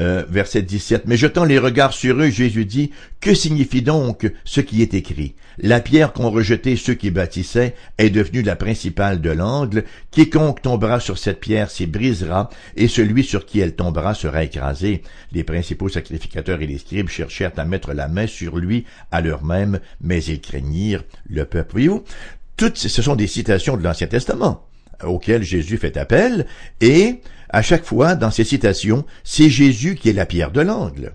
Euh, 0.00 0.24
verset 0.28 0.62
17. 0.62 1.04
Mais 1.06 1.16
jetant 1.16 1.44
les 1.44 1.58
regards 1.58 1.92
sur 1.92 2.16
eux, 2.16 2.28
Jésus 2.28 2.64
dit, 2.64 2.90
Que 3.20 3.32
signifie 3.32 3.82
donc 3.82 4.30
ce 4.44 4.60
qui 4.60 4.82
est 4.82 4.92
écrit? 4.92 5.36
La 5.56 5.78
pierre 5.78 6.12
qu'ont 6.12 6.32
rejeté 6.32 6.74
ceux 6.74 6.94
qui 6.94 7.12
bâtissaient 7.12 7.76
est 7.98 8.10
devenue 8.10 8.42
la 8.42 8.56
principale 8.56 9.20
de 9.20 9.30
l'angle. 9.30 9.84
Quiconque 10.10 10.62
tombera 10.62 10.98
sur 10.98 11.16
cette 11.16 11.38
pierre 11.38 11.70
s'y 11.70 11.86
brisera, 11.86 12.50
et 12.76 12.88
celui 12.88 13.22
sur 13.22 13.46
qui 13.46 13.60
elle 13.60 13.76
tombera 13.76 14.14
sera 14.14 14.42
écrasé. 14.42 15.02
Les 15.30 15.44
principaux 15.44 15.88
sacrificateurs 15.88 16.60
et 16.60 16.66
les 16.66 16.78
scribes 16.78 17.08
cherchèrent 17.08 17.56
à 17.56 17.64
mettre 17.64 17.92
la 17.92 18.08
main 18.08 18.26
sur 18.26 18.56
lui 18.56 18.86
à 19.12 19.20
leur 19.20 19.44
même, 19.44 19.78
mais 20.00 20.24
ils 20.24 20.40
craignirent 20.40 21.04
le 21.28 21.44
peuple. 21.44 21.70
Voyez-vous, 21.72 22.02
toutes 22.56 22.78
ce 22.78 23.00
sont 23.00 23.14
des 23.14 23.28
citations 23.28 23.76
de 23.76 23.84
l'Ancien 23.84 24.08
Testament 24.08 24.66
auxquelles 25.02 25.42
Jésus 25.42 25.76
fait 25.76 25.96
appel, 25.96 26.46
et 26.80 27.20
à 27.54 27.62
chaque 27.62 27.84
fois, 27.84 28.16
dans 28.16 28.32
ces 28.32 28.42
citations, 28.42 29.06
c'est 29.22 29.48
Jésus 29.48 29.94
qui 29.94 30.08
est 30.08 30.12
la 30.12 30.26
pierre 30.26 30.50
de 30.50 30.60
l'angle. 30.60 31.12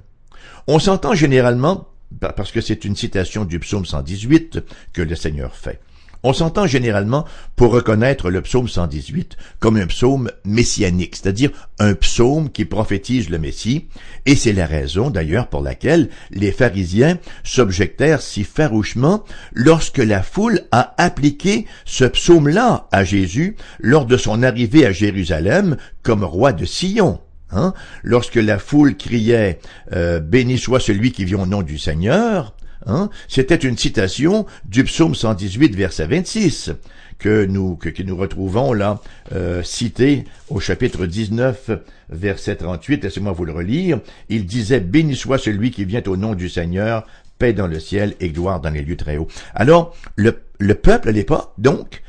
On 0.68 0.80
s'entend 0.80 1.14
généralement, 1.14 1.90
parce 2.22 2.54
que 2.54 2.62
c'est 2.62 2.86
une 2.86 2.96
citation 2.96 3.44
du 3.44 3.60
psaume 3.60 3.86
118 3.86 4.60
que 4.94 5.02
le 5.02 5.16
Seigneur 5.16 5.54
fait. 5.54 5.82
On 6.24 6.34
s'entend 6.34 6.68
généralement 6.68 7.26
pour 7.56 7.72
reconnaître 7.72 8.30
le 8.30 8.42
psaume 8.42 8.68
118 8.68 9.38
comme 9.60 9.78
un 9.78 9.88
psaume 9.88 10.30
messianique, 10.44 11.16
c'est-à-dire 11.16 11.52
un 11.80 11.94
psaume 11.94 12.50
qui 12.50 12.66
prophétise 12.66 13.30
le 13.30 13.38
Messie, 13.38 13.88
et 14.26 14.36
c'est 14.36 14.54
la 14.54 14.66
raison 14.66 15.10
d'ailleurs 15.10 15.48
pour 15.48 15.62
laquelle 15.62 16.10
les 16.32 16.52
pharisiens 16.52 17.18
s'objectèrent 17.44 18.22
si 18.22 18.44
farouchement 18.44 19.24
lorsque 19.54 20.00
la 20.00 20.22
foule 20.22 20.62
a 20.72 20.94
appliqué 20.98 21.66
ce 21.86 22.04
psaume-là 22.04 22.88
à 22.92 23.04
Jésus 23.06 23.56
lors 23.80 24.06
de 24.06 24.18
son 24.18 24.44
arrivée 24.44 24.86
à 24.86 24.92
Jérusalem 24.92 25.78
comme 26.04 26.24
roi 26.24 26.52
de 26.52 26.66
Sion. 26.66 27.22
Hein? 27.52 27.74
Lorsque 28.04 28.36
la 28.36 28.60
foule 28.60 28.96
criait 28.96 29.60
euh, 29.94 30.20
Béni 30.20 30.58
soit 30.58 30.80
celui 30.80 31.12
qui 31.12 31.26
vient 31.26 31.44
au 31.44 31.46
nom 31.46 31.62
du 31.62 31.80
Seigneur, 31.80 32.54
Hein? 32.86 33.10
C'était 33.28 33.56
une 33.56 33.78
citation 33.78 34.46
du 34.66 34.84
psaume 34.84 35.16
118, 35.16 35.76
verset 35.76 36.08
26, 36.08 36.72
que 37.18 37.46
nous, 37.46 37.76
que, 37.76 38.02
nous 38.02 38.16
retrouvons 38.16 38.74
là, 38.74 39.02
euh, 39.34 39.62
cité 39.64 40.24
au 40.50 40.60
chapitre 40.60 41.06
19, 41.06 41.72
verset 42.10 42.56
38. 42.56 43.04
Laissez-moi 43.04 43.34
vous 43.34 43.46
le 43.46 43.52
relire. 43.52 44.00
Il 44.30 44.46
disait, 44.46 44.80
Béni 44.80 45.16
soit 45.16 45.38
celui 45.38 45.72
qui 45.72 45.86
vient 45.86 46.04
au 46.08 46.18
nom 46.18 46.36
du 46.36 46.50
Seigneur, 46.50 47.06
paix 47.38 47.54
dans 47.54 47.68
le 47.68 47.80
ciel 47.80 48.16
et 48.20 48.30
gloire 48.30 48.62
dans 48.62 48.70
les 48.70 48.82
lieux 48.82 48.98
très 48.98 49.18
hauts. 49.18 49.28
Alors, 49.54 49.96
le, 50.16 50.42
le 50.60 50.76
peuple 50.76 51.10
à 51.10 51.12
l'époque, 51.12 51.52
donc, 51.58 52.02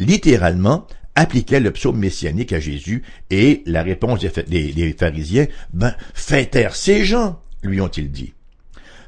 littéralement, 0.00 0.86
appliquait 1.14 1.60
le 1.60 1.72
psaume 1.72 1.98
messianique 1.98 2.52
à 2.52 2.60
Jésus 2.60 3.02
et 3.30 3.62
la 3.66 3.82
réponse 3.82 4.20
des, 4.20 4.72
des 4.72 4.92
pharisiens, 4.92 5.46
ben, 5.72 5.94
fais 6.14 6.46
taire 6.46 6.76
ces 6.76 7.04
gens, 7.04 7.40
lui 7.62 7.80
ont-ils 7.80 8.10
dit. 8.10 8.34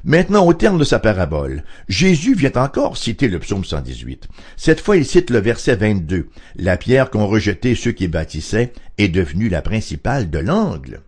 Maintenant, 0.03 0.47
au 0.47 0.53
terme 0.53 0.79
de 0.79 0.83
sa 0.83 0.97
parabole, 0.97 1.63
Jésus 1.87 2.33
vient 2.33 2.51
encore 2.55 2.97
citer 2.97 3.27
le 3.27 3.37
psaume 3.37 3.63
118. 3.63 4.27
Cette 4.57 4.81
fois, 4.81 4.97
il 4.97 5.05
cite 5.05 5.29
le 5.29 5.39
verset 5.39 5.75
22. 5.75 6.29
La 6.55 6.77
pierre 6.77 7.11
qu'ont 7.11 7.27
rejeté 7.27 7.75
ceux 7.75 7.91
qui 7.91 8.07
bâtissaient 8.07 8.73
est 8.97 9.09
devenue 9.09 9.47
la 9.47 9.61
principale 9.61 10.31
de 10.31 10.39
l'angle. 10.39 11.01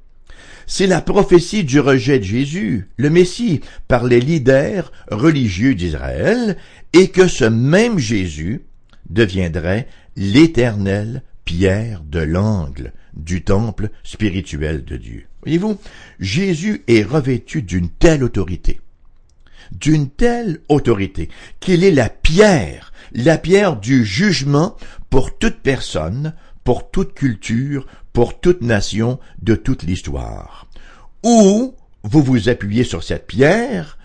C'est 0.68 0.88
la 0.88 1.02
prophétie 1.02 1.64
du 1.64 1.80
rejet 1.80 2.20
de 2.20 2.24
Jésus, 2.24 2.88
le 2.98 3.10
Messie, 3.10 3.62
par 3.88 4.06
les 4.06 4.22
leaders 4.22 4.92
religieux 5.10 5.76
d'Israël, 5.76 6.58
et 6.94 7.10
que 7.10 7.28
ce 7.28 7.46
même 7.46 7.98
Jésus 7.98 8.62
deviendrait 9.10 9.88
l'éternelle 10.16 11.24
pierre 11.46 12.04
de 12.04 12.20
l'angle 12.20 12.94
du 13.16 13.44
temple 13.44 13.90
spirituel 14.04 14.86
de 14.86 14.98
Dieu. 14.98 15.28
Voyez-vous, 15.44 15.78
Jésus 16.20 16.84
est 16.88 17.04
revêtu 17.04 17.62
d'une 17.62 17.90
telle 17.90 18.24
autorité 18.24 18.80
d'une 19.72 20.10
telle 20.10 20.60
autorité 20.70 21.30
qu'il 21.60 21.84
est 21.84 21.92
la 21.92 22.10
pierre, 22.10 22.94
la 23.14 23.38
pierre 23.38 23.78
du 23.78 24.06
jugement 24.06 24.76
pour 25.10 25.38
toute 25.38 25.60
personne, 25.62 26.34
pour 26.64 26.90
toute 26.92 27.14
culture, 27.14 27.88
pour 28.14 28.40
toute 28.40 28.62
nation 28.62 29.20
de 29.42 29.56
toute 29.56 29.84
l'histoire. 29.84 30.68
Ou 31.24 31.74
vous 32.04 32.22
vous 32.22 32.50
appuyez 32.50 32.84
sur 32.84 33.04
cette 33.04 33.28
pierre, 33.28 33.98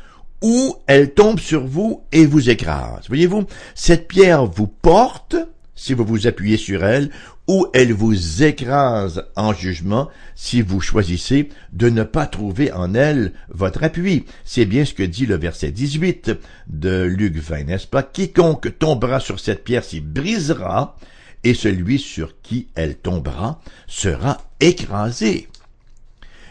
ou 0.43 0.77
elle 0.87 1.13
tombe 1.13 1.41
sur 1.41 1.67
vous 1.67 2.03
et 2.13 2.27
vous 2.27 2.49
écrase. 2.49 3.05
Voyez-vous, 3.09 3.45
cette 3.75 4.09
pierre 4.09 4.47
vous 4.47 4.69
porte, 4.69 5.37
si 5.75 5.95
vous 5.95 6.05
vous 6.05 6.27
appuyez 6.27 6.57
sur 6.57 6.85
elle, 6.85 7.11
ou 7.49 7.67
elle 7.73 7.95
vous 7.95 8.43
écrase 8.43 9.25
en 9.35 9.55
jugement 9.55 10.09
si 10.35 10.61
vous 10.61 10.81
choisissez 10.81 11.49
de 11.73 11.89
ne 11.89 12.03
pas 12.03 12.27
trouver 12.27 12.71
en 12.73 12.95
elle 12.95 13.33
votre 13.49 13.83
appui. 13.83 14.27
C'est 14.45 14.67
bien 14.67 14.85
ce 14.85 14.93
que 14.93 15.03
dit 15.03 15.25
le 15.25 15.37
verset 15.37 15.73
18 15.73 16.33
de 16.69 17.03
Luc 17.03 17.37
20, 17.37 17.65
n'est-ce 17.65 17.87
pas? 17.87 18.03
Quiconque 18.03 18.79
tombera 18.79 19.19
sur 19.19 19.41
cette 19.41 19.65
pierre 19.65 19.83
s'y 19.83 20.01
brisera, 20.01 20.97
et 21.43 21.55
celui 21.55 21.99
sur 21.99 22.41
qui 22.43 22.69
elle 22.75 22.97
tombera 22.97 23.61
sera 23.87 24.39
écrasé. 24.61 25.49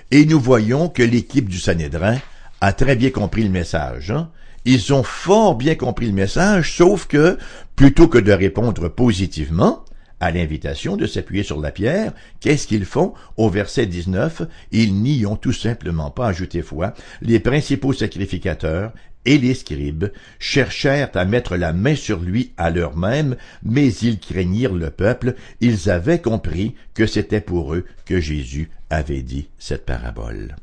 Et 0.09 0.25
nous 0.25 0.39
voyons 0.39 0.89
que 0.89 1.03
l'équipe 1.03 1.49
du 1.49 1.59
Sanhédrin 1.59 2.17
a 2.61 2.73
très 2.73 2.95
bien 2.95 3.11
compris 3.11 3.43
le 3.43 3.49
message. 3.49 4.09
Hein? 4.09 4.29
Ils 4.65 4.93
ont 4.93 5.03
fort 5.03 5.55
bien 5.55 5.75
compris 5.75 6.07
le 6.07 6.13
message, 6.13 6.75
sauf 6.75 7.05
que, 7.05 7.37
plutôt 7.75 8.07
que 8.07 8.17
de 8.17 8.31
répondre 8.31 8.87
positivement, 8.87 9.83
à 10.19 10.31
l'invitation 10.31 10.97
de 10.97 11.05
s'appuyer 11.05 11.43
sur 11.43 11.59
la 11.59 11.71
pierre, 11.71 12.13
qu'est-ce 12.39 12.67
qu'ils 12.67 12.85
font? 12.85 13.13
Au 13.37 13.49
verset 13.49 13.85
19, 13.85 14.43
ils 14.71 14.95
n'y 14.95 15.25
ont 15.25 15.35
tout 15.35 15.53
simplement 15.53 16.11
pas 16.11 16.27
ajouté 16.27 16.61
foi. 16.61 16.93
Les 17.21 17.39
principaux 17.39 17.93
sacrificateurs 17.93 18.93
et 19.25 19.37
les 19.37 19.53
scribes 19.53 20.11
cherchèrent 20.39 21.11
à 21.15 21.25
mettre 21.25 21.57
la 21.57 21.73
main 21.73 21.95
sur 21.95 22.21
lui 22.21 22.53
à 22.57 22.69
l'heure 22.69 22.95
même, 22.95 23.35
mais 23.61 23.93
ils 23.93 24.19
craignirent 24.19 24.73
le 24.73 24.89
peuple, 24.89 25.35
ils 25.59 25.89
avaient 25.89 26.21
compris 26.21 26.75
que 26.93 27.05
c'était 27.05 27.41
pour 27.41 27.75
eux 27.75 27.85
que 28.05 28.19
Jésus 28.19 28.69
avait 28.89 29.21
dit 29.21 29.49
cette 29.59 29.85
parabole. 29.85 30.55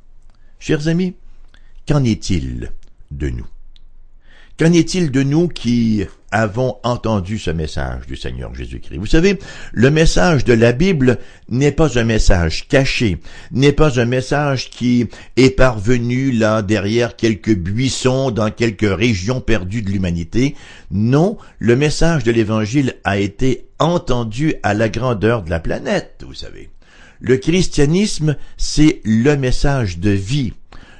Chers 0.58 0.88
amis, 0.88 1.14
qu'en 1.86 2.02
est-il 2.02 2.72
de 3.10 3.28
nous? 3.28 3.46
Qu'en 4.56 4.72
est-il 4.72 5.10
de 5.10 5.24
nous 5.24 5.48
qui 5.48 6.04
avons 6.30 6.76
entendu 6.84 7.40
ce 7.40 7.50
message 7.50 8.06
du 8.06 8.14
Seigneur 8.14 8.54
Jésus-Christ? 8.54 8.98
Vous 8.98 9.06
savez, 9.06 9.36
le 9.72 9.90
message 9.90 10.44
de 10.44 10.52
la 10.52 10.70
Bible 10.70 11.18
n'est 11.48 11.72
pas 11.72 11.98
un 11.98 12.04
message 12.04 12.68
caché, 12.68 13.18
n'est 13.50 13.72
pas 13.72 13.98
un 13.98 14.04
message 14.04 14.70
qui 14.70 15.08
est 15.36 15.50
parvenu 15.50 16.30
là 16.30 16.62
derrière 16.62 17.16
quelques 17.16 17.56
buissons 17.56 18.30
dans 18.30 18.52
quelques 18.52 18.88
régions 18.88 19.40
perdues 19.40 19.82
de 19.82 19.90
l'humanité. 19.90 20.54
Non, 20.92 21.36
le 21.58 21.74
message 21.74 22.22
de 22.22 22.30
l'Évangile 22.30 22.94
a 23.02 23.18
été 23.18 23.66
entendu 23.80 24.54
à 24.62 24.72
la 24.72 24.88
grandeur 24.88 25.42
de 25.42 25.50
la 25.50 25.58
planète, 25.58 26.22
vous 26.24 26.34
savez. 26.34 26.70
Le 27.18 27.38
christianisme, 27.38 28.36
c'est 28.56 29.00
le 29.04 29.36
message 29.36 29.98
de 29.98 30.10
vie, 30.10 30.52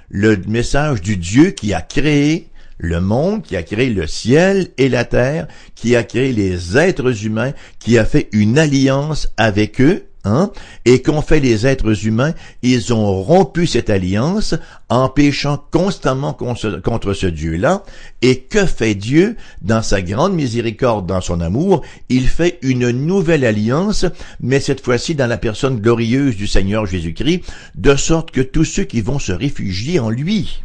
le 0.09 0.37
message 0.49 1.03
du 1.03 1.17
Dieu 1.17 1.53
qui 1.53 1.73
a 1.73 1.83
créé 1.83 2.49
le 2.79 3.01
monde, 3.01 3.43
qui 3.43 3.57
a 3.57 3.63
créé 3.63 3.91
le 3.91 4.07
ciel 4.07 4.69
et 4.79 4.89
la 4.89 5.05
terre, 5.05 5.47
qui 5.75 5.97
a 5.97 6.03
créé 6.03 6.33
les 6.33 6.77
êtres 6.77 7.25
humains, 7.25 7.53
qui 7.79 7.99
a 7.99 8.05
fait 8.05 8.29
une 8.33 8.59
alliance 8.59 9.29
avec 9.37 9.81
eux, 9.81 10.07
hein, 10.25 10.51
et 10.85 11.03
qu'ont 11.03 11.21
fait 11.21 11.41
les 11.41 11.67
êtres 11.67 12.07
humains, 12.07 12.33
ils 12.63 12.93
ont 12.95 13.23
rompu 13.23 13.67
cette 13.67 13.91
alliance 13.91 14.55
en 14.89 15.09
péchant 15.09 15.63
constamment 15.71 16.33
contre 16.33 17.13
ce 17.13 17.27
Dieu-là. 17.27 17.83
Et 18.23 18.41
que 18.41 18.65
fait 18.65 18.95
Dieu 18.95 19.37
dans 19.61 19.83
sa 19.83 20.01
grande 20.03 20.35
miséricorde, 20.35 21.07
dans 21.07 21.21
son 21.21 21.41
amour? 21.41 21.83
Il 22.09 22.27
fait 22.27 22.59
une 22.63 22.91
nouvelle 22.91 23.45
alliance, 23.45 24.07
mais 24.41 24.61
cette 24.61 24.83
fois-ci 24.83 25.15
dans 25.15 25.27
la 25.27 25.39
personne 25.39 25.79
glorieuse 25.79 26.37
du 26.37 26.47
Seigneur 26.47 26.87
Jésus-Christ, 26.87 27.43
de 27.75 27.95
sorte 27.95 28.31
que 28.31 28.41
tous 28.41 28.65
ceux 28.65 28.85
qui 28.85 29.03
vont 29.03 29.19
se 29.19 29.33
réfugier 29.33 30.01
en 30.01 30.11
lui, 30.11 30.63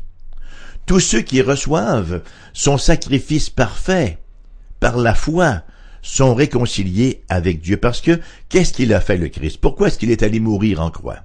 tous 0.89 0.99
ceux 0.99 1.21
qui 1.21 1.43
reçoivent 1.43 2.23
son 2.51 2.79
sacrifice 2.79 3.51
parfait 3.51 4.17
par 4.79 4.97
la 4.97 5.13
foi 5.13 5.61
sont 6.01 6.33
réconciliés 6.33 7.21
avec 7.29 7.61
Dieu. 7.61 7.77
Parce 7.77 8.01
que 8.01 8.19
qu'est-ce 8.49 8.73
qu'il 8.73 8.91
a 8.95 8.99
fait 8.99 9.17
le 9.17 9.27
Christ? 9.27 9.59
Pourquoi 9.61 9.87
est-ce 9.89 9.99
qu'il 9.99 10.09
est 10.09 10.23
allé 10.23 10.39
mourir 10.39 10.81
en 10.81 10.89
croix? 10.89 11.19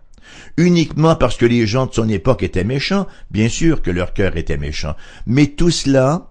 Uniquement 0.59 1.17
parce 1.17 1.39
que 1.39 1.47
les 1.47 1.67
gens 1.67 1.87
de 1.87 1.95
son 1.95 2.11
époque 2.11 2.43
étaient 2.43 2.63
méchants? 2.63 3.07
Bien 3.31 3.49
sûr 3.49 3.81
que 3.81 3.91
leur 3.91 4.13
cœur 4.13 4.37
était 4.37 4.59
méchant. 4.59 4.97
Mais 5.25 5.47
tout 5.47 5.71
cela, 5.71 6.29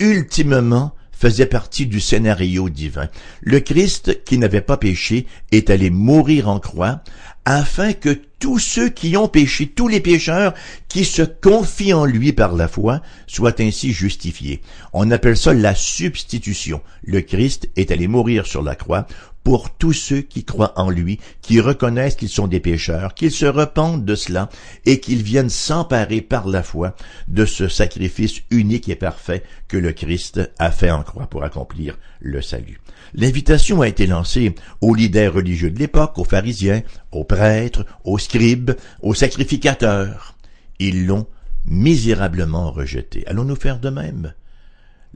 ultimement, 0.00 0.96
faisait 1.12 1.46
partie 1.46 1.86
du 1.86 2.00
scénario 2.00 2.68
divin. 2.70 3.08
Le 3.40 3.60
Christ, 3.60 4.24
qui 4.24 4.36
n'avait 4.36 4.60
pas 4.60 4.78
péché, 4.78 5.28
est 5.52 5.70
allé 5.70 5.90
mourir 5.90 6.48
en 6.48 6.58
croix 6.58 7.02
afin 7.44 7.92
que 7.92 8.20
tous 8.38 8.58
ceux 8.58 8.88
qui 8.88 9.16
ont 9.16 9.28
péché, 9.28 9.66
tous 9.66 9.88
les 9.88 10.00
pécheurs 10.00 10.54
qui 10.88 11.04
se 11.04 11.22
confient 11.22 11.94
en 11.94 12.04
lui 12.04 12.32
par 12.32 12.54
la 12.54 12.68
foi, 12.68 13.00
soient 13.26 13.60
ainsi 13.60 13.92
justifiés. 13.92 14.60
On 14.92 15.10
appelle 15.10 15.36
ça 15.36 15.54
la 15.54 15.74
substitution. 15.74 16.80
Le 17.02 17.20
Christ 17.20 17.68
est 17.76 17.90
allé 17.90 18.08
mourir 18.08 18.46
sur 18.46 18.62
la 18.62 18.74
croix 18.74 19.06
pour 19.44 19.70
tous 19.70 19.92
ceux 19.92 20.22
qui 20.22 20.44
croient 20.44 20.72
en 20.80 20.90
lui, 20.90 21.20
qui 21.42 21.60
reconnaissent 21.60 22.16
qu'ils 22.16 22.30
sont 22.30 22.46
des 22.46 22.60
pécheurs, 22.60 23.14
qu'ils 23.14 23.30
se 23.30 23.44
repentent 23.44 24.04
de 24.04 24.14
cela 24.14 24.48
et 24.86 25.00
qu'ils 25.00 25.22
viennent 25.22 25.50
s'emparer 25.50 26.22
par 26.22 26.48
la 26.48 26.62
foi 26.62 26.96
de 27.28 27.44
ce 27.44 27.68
sacrifice 27.68 28.40
unique 28.50 28.88
et 28.88 28.94
parfait 28.94 29.44
que 29.68 29.76
le 29.76 29.92
Christ 29.92 30.40
a 30.58 30.70
fait 30.70 30.90
en 30.90 31.02
croix 31.02 31.26
pour 31.26 31.44
accomplir 31.44 31.98
le 32.20 32.40
salut. 32.40 32.80
L'invitation 33.14 33.80
a 33.80 33.88
été 33.88 34.06
lancée 34.06 34.56
aux 34.80 34.94
leaders 34.94 35.34
religieux 35.34 35.70
de 35.70 35.78
l'époque, 35.78 36.18
aux 36.18 36.24
pharisiens, 36.24 36.82
aux 37.12 37.22
prêtres, 37.22 37.86
aux 38.02 38.18
scribes, 38.18 38.72
aux 39.02 39.14
sacrificateurs. 39.14 40.36
Ils 40.80 41.06
l'ont 41.06 41.28
misérablement 41.64 42.72
rejeté. 42.72 43.24
Allons-nous 43.28 43.54
faire 43.54 43.78
de 43.78 43.90
même? 43.90 44.34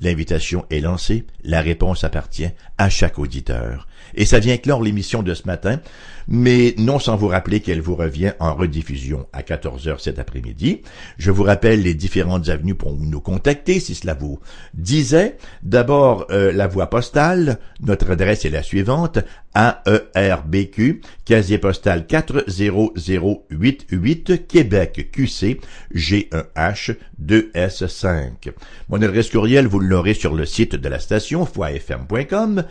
L'invitation 0.01 0.65
est 0.71 0.81
lancée, 0.81 1.27
la 1.43 1.61
réponse 1.61 2.05
appartient 2.05 2.51
à 2.79 2.89
chaque 2.89 3.19
auditeur. 3.19 3.88
Et 4.15 4.25
ça 4.25 4.39
vient 4.39 4.57
clore 4.57 4.83
l'émission 4.83 5.23
de 5.23 5.35
ce 5.35 5.47
matin, 5.47 5.81
mais 6.27 6.75
non 6.79 6.99
sans 6.99 7.17
vous 7.17 7.29
rappeler 7.29 7.61
qu'elle 7.61 7.81
vous 7.81 7.95
revient 7.95 8.33
en 8.39 8.55
rediffusion 8.55 9.27
à 9.33 9.43
14h 9.43 10.01
cet 10.01 10.19
après-midi. 10.19 10.83
Je 11.19 11.31
vous 11.31 11.43
rappelle 11.43 11.83
les 11.83 11.95
différentes 11.95 12.49
avenues 12.49 12.75
pour 12.75 12.97
nous 12.97 13.21
contacter 13.21 13.81
si 13.81 13.95
cela 13.95 14.15
vous 14.15 14.41
disait. 14.75 15.37
D'abord, 15.63 16.27
euh, 16.31 16.53
la 16.53 16.67
voie 16.67 16.91
postale. 16.91 17.59
Notre 17.81 18.11
adresse 18.11 18.45
est 18.45 18.51
la 18.51 18.63
suivante. 18.63 19.19
AERBQ, 19.55 21.01
casier 21.25 21.59
postal 21.59 22.07
40088, 22.07 24.47
Québec 24.47 25.11
QC, 25.11 25.61
G1H 25.95 26.95
2S5. 27.25 28.53
Mon 28.89 29.03
adresse 29.03 29.31
courriel, 29.31 29.67
vous 29.67 29.81
l'aurez 29.81 30.15
sur 30.15 30.35
le 30.35 30.47
site 30.47 30.77
de 30.77 30.89
la 30.89 31.01
station, 31.01 31.45
foifm.com. 31.45 32.65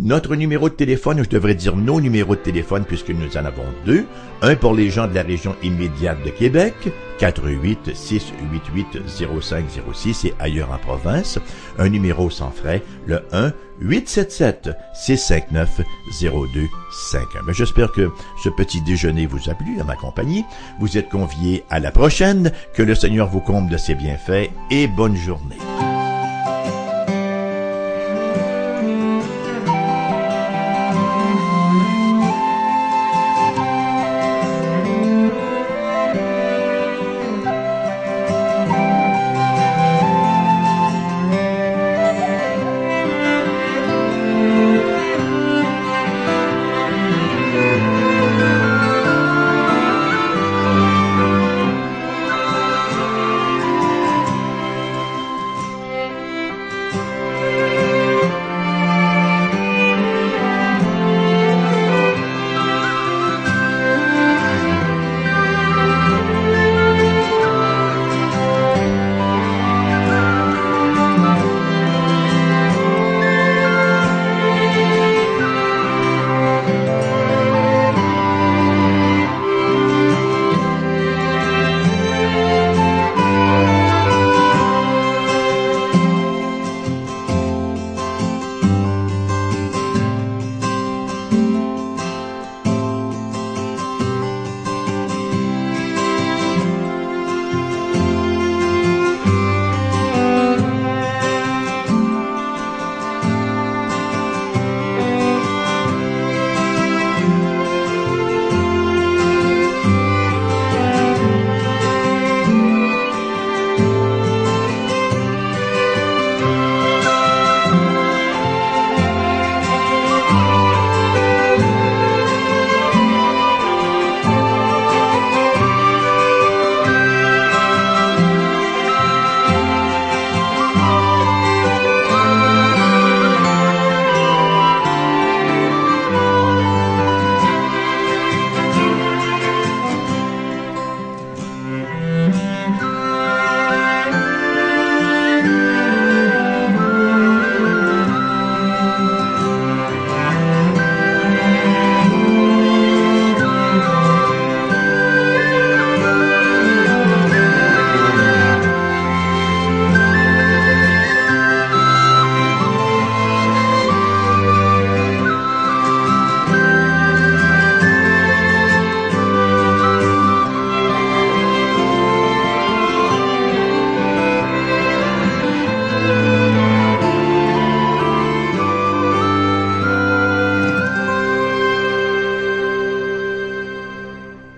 Notre 0.00 0.36
numéro 0.36 0.68
de 0.68 0.74
téléphone, 0.74 1.24
je 1.24 1.28
devrais 1.28 1.56
dire 1.56 1.74
nos 1.74 2.00
numéros 2.00 2.36
de 2.36 2.40
téléphone 2.40 2.84
puisque 2.84 3.10
nous 3.10 3.36
en 3.36 3.44
avons 3.44 3.64
deux. 3.84 4.06
Un 4.42 4.54
pour 4.54 4.72
les 4.72 4.90
gens 4.90 5.08
de 5.08 5.14
la 5.14 5.22
région 5.22 5.56
immédiate 5.64 6.22
de 6.24 6.30
Québec, 6.30 6.74
48 7.18 7.96
688 7.96 8.98
0506 9.18 10.26
et 10.26 10.34
ailleurs 10.38 10.70
en 10.70 10.78
province. 10.78 11.40
Un 11.78 11.88
numéro 11.88 12.30
sans 12.30 12.52
frais, 12.52 12.80
le 13.06 13.22
1 13.32 13.52
877 13.80 14.70
659 14.94 15.80
0251. 16.22 17.42
Mais 17.44 17.54
j'espère 17.54 17.90
que 17.90 18.08
ce 18.44 18.50
petit 18.50 18.80
déjeuner 18.82 19.26
vous 19.26 19.50
a 19.50 19.54
plu 19.54 19.80
à 19.80 19.84
ma 19.84 19.96
compagnie. 19.96 20.44
Vous 20.78 20.96
êtes 20.96 21.08
conviés 21.08 21.64
à 21.70 21.80
la 21.80 21.90
prochaine. 21.90 22.52
Que 22.72 22.84
le 22.84 22.94
Seigneur 22.94 23.28
vous 23.28 23.40
comble 23.40 23.68
de 23.68 23.76
ses 23.76 23.96
bienfaits 23.96 24.50
et 24.70 24.86
bonne 24.86 25.16
journée. 25.16 25.58